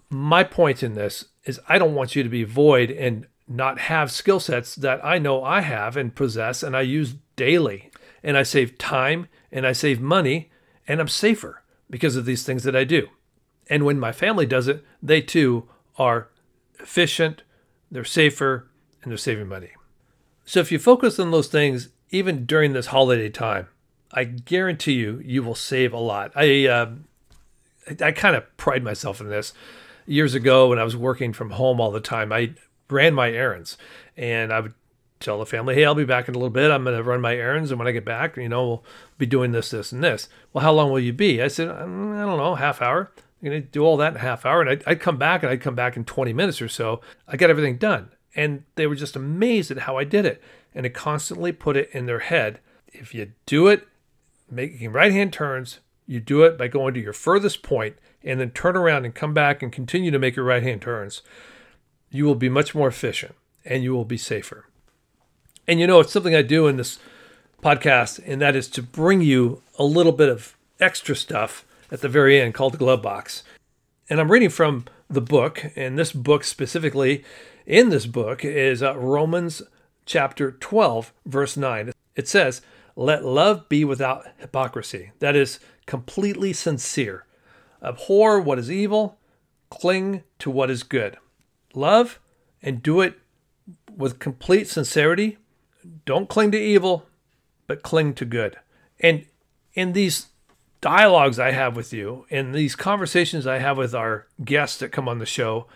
My 0.10 0.44
point 0.44 0.84
in 0.84 0.94
this 0.94 1.26
is 1.44 1.60
I 1.68 1.78
don't 1.78 1.96
want 1.96 2.16
you 2.16 2.24
to 2.24 2.30
be 2.30 2.44
void 2.44 2.92
and 2.92 3.28
not 3.48 3.80
have 3.80 4.12
skill 4.12 4.40
sets 4.40 4.76
that 4.76 5.04
I 5.04 5.20
know 5.20 5.44
I 5.44 5.62
have 5.62 5.98
and 5.98 6.16
possess 6.16 6.64
and 6.64 6.76
I 6.76 6.82
use 6.82 7.16
daily. 7.36 7.92
And 8.24 8.38
I 8.38 8.44
save 8.44 8.78
time 8.78 9.28
and 9.52 9.68
I 9.68 9.72
save 9.72 10.02
money 10.02 10.50
and 10.88 11.00
I'm 11.00 11.08
safer 11.08 11.64
because 11.90 12.16
of 12.16 12.26
these 12.26 12.44
things 12.44 12.64
that 12.64 12.76
I 12.76 12.84
do. 12.84 13.08
And 13.70 13.86
when 13.86 14.00
my 14.00 14.12
family 14.12 14.46
does 14.46 14.68
it, 14.68 14.84
they 15.02 15.22
too 15.22 15.68
are 15.98 16.30
efficient, 16.80 17.44
they're 17.92 18.04
safer, 18.04 18.68
and 19.02 19.12
they're 19.12 19.18
saving 19.18 19.48
money. 19.48 19.72
So 20.44 20.60
if 20.60 20.72
you 20.72 20.80
focus 20.80 21.20
on 21.20 21.32
those 21.32 21.48
things, 21.48 21.90
even 22.10 22.46
during 22.46 22.74
this 22.74 22.88
holiday 22.88 23.30
time, 23.30 23.68
I 24.16 24.24
guarantee 24.24 24.94
you, 24.94 25.22
you 25.24 25.44
will 25.44 25.56
save 25.56 25.94
a 25.94 26.00
lot. 26.00 26.32
I 26.36 26.68
uh, 26.68 26.92
I, 27.88 28.06
I 28.06 28.12
kind 28.14 28.36
of 28.36 28.58
pride 28.58 28.84
myself 28.84 29.20
in 29.20 29.30
this. 29.30 29.54
Years 30.08 30.34
ago, 30.34 30.70
when 30.70 30.80
I 30.80 30.84
was 30.84 30.96
working 30.96 31.34
from 31.34 31.52
home 31.52 31.82
all 31.82 31.92
the 31.92 32.00
time, 32.00 32.32
I 32.32 32.54
ran 32.90 33.14
my 33.14 33.30
errands, 33.30 33.78
and 34.16 34.54
I 34.54 34.62
would 34.62 34.74
tell 35.20 35.40
the 35.40 35.46
family, 35.46 35.76
"Hey, 35.76 35.84
I'll 35.84 35.96
be 35.96 36.06
back 36.06 36.30
in 36.30 36.36
a 36.36 36.38
little 36.38 36.50
bit. 36.50 36.72
I'm 36.72 36.86
going 36.86 36.96
to 36.96 37.04
run 37.04 37.20
my 37.20 37.36
errands, 37.36 37.72
and 37.72 37.80
when 37.80 37.88
I 37.88 37.92
get 37.92 38.06
back, 38.06 38.38
you 38.38 38.48
know, 38.48 38.66
we'll 38.66 38.84
be 39.18 39.26
doing 39.26 39.52
this, 39.52 39.72
this, 39.72 39.92
and 39.92 40.04
this." 40.04 40.30
Well, 40.54 40.64
how 40.64 40.72
long 40.72 40.92
will 40.92 41.00
you 41.00 41.14
be? 41.14 41.42
I 41.42 41.50
said, 41.50 41.68
mm, 41.68 42.16
"I 42.16 42.26
don't 42.26 42.38
know, 42.38 42.56
half 42.56 42.82
hour." 42.82 43.12
I'm 43.18 43.50
going 43.50 43.62
to 43.62 43.68
do 43.68 43.84
all 43.84 43.98
that 43.98 44.14
in 44.14 44.20
half 44.20 44.46
hour, 44.46 44.62
and 44.62 44.70
I'd, 44.70 44.84
I'd 44.88 45.02
come 45.02 45.18
back, 45.18 45.44
and 45.44 45.52
I'd 45.52 45.62
come 45.62 45.76
back 45.76 45.98
in 45.98 46.06
20 46.06 46.32
minutes 46.32 46.62
or 46.62 46.70
so. 46.70 47.02
I 47.28 47.36
got 47.36 47.50
everything 47.50 47.78
done, 47.78 48.12
and 48.34 48.64
they 48.76 48.88
were 48.88 48.96
just 48.96 49.16
amazed 49.16 49.72
at 49.72 49.80
how 49.80 49.98
I 49.98 50.06
did 50.06 50.26
it, 50.26 50.42
and 50.74 50.86
it 50.86 50.94
constantly 50.94 51.52
put 51.52 51.76
it 51.76 51.90
in 51.92 52.06
their 52.06 52.20
head: 52.20 52.60
if 52.94 53.14
you 53.14 53.34
do 53.46 53.68
it 53.68 53.86
making 54.50 54.92
right 54.92 55.12
hand 55.12 55.34
turns, 55.34 55.80
you 56.06 56.20
do 56.20 56.44
it 56.44 56.58
by 56.58 56.68
going 56.68 56.94
to 56.94 57.00
your 57.00 57.14
furthest 57.14 57.64
point 57.64 57.98
and 58.24 58.40
then 58.40 58.52
turn 58.52 58.76
around 58.76 59.06
and 59.06 59.14
come 59.14 59.34
back 59.34 59.62
and 59.62 59.72
continue 59.72 60.12
to 60.12 60.20
make 60.20 60.36
your 60.36 60.46
right 60.46 60.64
hand 60.64 60.82
turns. 60.82 61.22
You 62.10 62.26
will 62.26 62.36
be 62.36 62.50
much 62.50 62.76
more 62.76 62.88
efficient 62.88 63.36
and 63.64 63.84
you 63.84 63.94
will 63.94 64.06
be 64.06 64.18
safer. 64.18 64.66
And 65.68 65.80
you 65.80 65.88
know, 65.88 66.00
it's 66.00 66.12
something 66.12 66.36
I 66.36 66.44
do 66.44 66.68
in 66.68 66.78
this 66.78 67.00
podcast, 67.62 68.22
and 68.26 68.40
that 68.42 68.56
is 68.56 68.68
to 68.70 68.84
bring 68.84 69.22
you 69.22 69.64
a 69.80 69.84
little 69.84 70.12
bit 70.12 70.30
of 70.30 70.56
extra 70.80 71.16
stuff 71.16 71.66
at 71.92 72.02
the 72.02 72.10
very 72.10 72.40
end 72.40 72.54
called 72.54 72.74
the 72.74 72.78
glove 72.78 73.02
box. 73.02 73.44
And 74.08 74.20
I'm 74.20 74.32
reading 74.32 74.50
from 74.50 74.86
the 75.10 75.22
book, 75.22 75.66
and 75.76 75.98
this 75.98 76.12
book 76.12 76.44
specifically 76.44 77.24
in 77.66 77.90
this 77.90 78.06
book 78.06 78.46
is 78.46 78.84
uh, 78.84 78.96
Romans 78.96 79.64
chapter 80.06 80.52
12, 80.52 81.12
verse 81.26 81.58
9. 81.58 81.92
It 82.16 82.28
says, 82.28 82.62
let 82.96 83.26
love 83.26 83.68
be 83.68 83.84
without 83.84 84.26
hypocrisy, 84.38 85.12
that 85.20 85.36
is, 85.36 85.60
completely 85.86 86.54
sincere. 86.54 87.26
Abhor 87.82 88.40
what 88.40 88.58
is 88.58 88.72
evil, 88.72 89.18
cling 89.70 90.24
to 90.40 90.50
what 90.50 90.72
is 90.72 90.84
good. 90.84 91.18
Love 91.74 92.20
and 92.62 92.82
do 92.82 93.02
it 93.02 93.20
with 93.96 94.20
complete 94.20 94.68
sincerity. 94.68 95.38
Don't 96.06 96.30
cling 96.30 96.52
to 96.52 96.60
evil, 96.60 97.06
but 97.68 97.84
cling 97.84 98.14
to 98.16 98.26
good. 98.26 98.58
And 99.00 99.26
in 99.74 99.94
these 99.94 100.28
dialogues 100.82 101.40
I 101.40 101.52
have 101.52 101.76
with 101.76 101.94
you, 101.94 102.26
in 102.30 102.54
these 102.54 102.76
conversations 102.76 103.46
I 103.46 103.60
have 103.60 103.78
with 103.78 103.94
our 103.94 104.28
guests 104.44 104.80
that 104.80 104.92
come 104.92 105.08
on 105.08 105.20
the 105.20 105.26
show, 105.26 105.68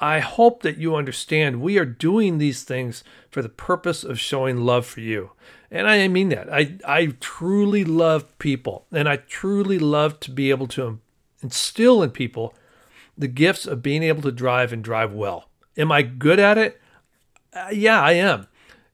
I 0.00 0.18
hope 0.18 0.62
that 0.62 0.78
you 0.78 0.96
understand 0.96 1.60
we 1.60 1.78
are 1.78 1.84
doing 1.84 2.38
these 2.38 2.64
things 2.64 3.04
for 3.30 3.42
the 3.42 3.48
purpose 3.48 4.02
of 4.02 4.18
showing 4.18 4.58
love 4.58 4.86
for 4.86 5.00
you. 5.00 5.30
And 5.72 5.88
I 5.88 6.06
mean 6.06 6.28
that. 6.28 6.52
I, 6.52 6.76
I 6.86 7.06
truly 7.18 7.82
love 7.82 8.38
people, 8.38 8.84
and 8.92 9.08
I 9.08 9.16
truly 9.16 9.78
love 9.78 10.20
to 10.20 10.30
be 10.30 10.50
able 10.50 10.66
to 10.68 11.00
instill 11.42 12.02
in 12.02 12.10
people 12.10 12.54
the 13.16 13.26
gifts 13.26 13.66
of 13.66 13.82
being 13.82 14.02
able 14.02 14.20
to 14.22 14.30
drive 14.30 14.70
and 14.74 14.84
drive 14.84 15.14
well. 15.14 15.48
Am 15.78 15.90
I 15.90 16.02
good 16.02 16.38
at 16.38 16.58
it? 16.58 16.78
Uh, 17.54 17.68
yeah, 17.72 18.02
I 18.02 18.12
am. 18.12 18.48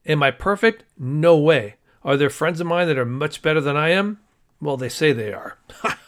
Am 0.06 0.22
I 0.22 0.30
perfect? 0.30 0.84
No 0.96 1.36
way. 1.36 1.74
Are 2.04 2.16
there 2.16 2.30
friends 2.30 2.60
of 2.60 2.68
mine 2.68 2.86
that 2.86 2.98
are 2.98 3.04
much 3.04 3.42
better 3.42 3.60
than 3.60 3.76
I 3.76 3.88
am? 3.88 4.20
Well, 4.60 4.76
they 4.76 4.88
say 4.88 5.12
they 5.12 5.32
are. 5.32 5.58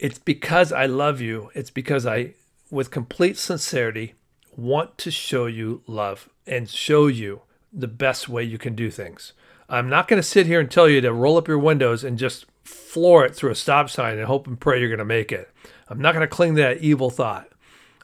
it's 0.00 0.18
because 0.18 0.72
I 0.72 0.86
love 0.86 1.20
you. 1.20 1.50
It's 1.54 1.70
because 1.70 2.06
I 2.06 2.34
with 2.70 2.90
complete 2.90 3.36
sincerity, 3.36 4.14
want 4.56 4.98
to 4.98 5.12
show 5.12 5.46
you 5.46 5.82
love 5.86 6.28
and 6.44 6.68
show 6.68 7.06
you 7.06 7.42
the 7.78 7.88
best 7.88 8.28
way 8.28 8.42
you 8.42 8.58
can 8.58 8.74
do 8.74 8.90
things. 8.90 9.32
I'm 9.68 9.88
not 9.88 10.08
going 10.08 10.20
to 10.20 10.26
sit 10.26 10.46
here 10.46 10.60
and 10.60 10.70
tell 10.70 10.88
you 10.88 11.00
to 11.00 11.12
roll 11.12 11.36
up 11.36 11.48
your 11.48 11.58
windows 11.58 12.02
and 12.02 12.18
just 12.18 12.46
floor 12.64 13.24
it 13.24 13.34
through 13.34 13.50
a 13.50 13.54
stop 13.54 13.90
sign 13.90 14.18
and 14.18 14.26
hope 14.26 14.46
and 14.46 14.58
pray 14.58 14.80
you're 14.80 14.88
going 14.88 14.98
to 14.98 15.04
make 15.04 15.30
it. 15.30 15.50
I'm 15.88 16.00
not 16.00 16.14
going 16.14 16.26
to 16.26 16.34
cling 16.34 16.56
to 16.56 16.62
that 16.62 16.78
evil 16.78 17.10
thought. 17.10 17.48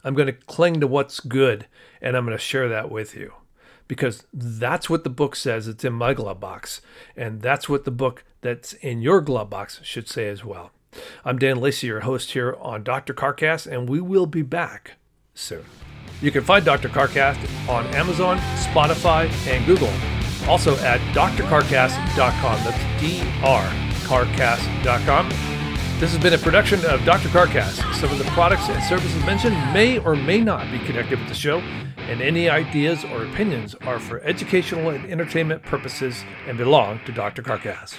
I'm 0.03 0.13
going 0.13 0.27
to 0.27 0.33
cling 0.33 0.79
to 0.79 0.87
what's 0.87 1.19
good 1.19 1.67
and 2.01 2.15
I'm 2.15 2.25
going 2.25 2.37
to 2.37 2.43
share 2.43 2.69
that 2.69 2.91
with 2.91 3.15
you 3.15 3.33
because 3.87 4.25
that's 4.31 4.89
what 4.89 5.03
the 5.03 5.09
book 5.09 5.35
says. 5.35 5.67
It's 5.67 5.83
in 5.83 5.93
my 5.93 6.13
glove 6.13 6.39
box. 6.39 6.81
And 7.15 7.41
that's 7.41 7.67
what 7.67 7.85
the 7.85 7.91
book 7.91 8.23
that's 8.41 8.73
in 8.73 9.01
your 9.01 9.21
glove 9.21 9.49
box 9.49 9.79
should 9.83 10.07
say 10.07 10.27
as 10.27 10.45
well. 10.45 10.71
I'm 11.25 11.37
Dan 11.37 11.59
Lacey, 11.59 11.87
your 11.87 12.01
host 12.01 12.31
here 12.31 12.55
on 12.59 12.83
Dr. 12.83 13.13
Carcast, 13.13 13.67
and 13.69 13.89
we 13.89 13.99
will 13.99 14.27
be 14.27 14.43
back 14.43 14.93
soon. 15.33 15.65
You 16.21 16.31
can 16.31 16.43
find 16.43 16.63
Dr. 16.63 16.89
Carcast 16.89 17.37
on 17.69 17.85
Amazon, 17.87 18.37
Spotify, 18.57 19.29
and 19.47 19.65
Google. 19.65 19.91
Also 20.47 20.75
at 20.77 20.99
drcarcast.com. 21.13 22.63
That's 22.63 22.83
drcarcast.com. 24.03 25.29
This 25.99 26.11
has 26.11 26.21
been 26.21 26.33
a 26.33 26.37
production 26.37 26.83
of 26.85 27.03
Dr. 27.05 27.29
Carcast. 27.29 27.93
Some 27.95 28.11
of 28.11 28.17
the 28.17 28.25
products 28.25 28.67
and 28.67 28.83
services 28.83 29.23
mentioned 29.25 29.55
may 29.73 29.97
or 29.99 30.15
may 30.15 30.41
not 30.41 30.69
be 30.71 30.79
connected 30.79 31.19
with 31.19 31.29
the 31.29 31.35
show, 31.35 31.59
and 31.97 32.21
any 32.21 32.49
ideas 32.49 33.05
or 33.05 33.23
opinions 33.23 33.75
are 33.75 33.99
for 33.99 34.19
educational 34.21 34.89
and 34.89 35.09
entertainment 35.09 35.63
purposes 35.63 36.23
and 36.47 36.57
belong 36.57 36.99
to 37.05 37.11
Dr. 37.11 37.41
Carcast. 37.41 37.95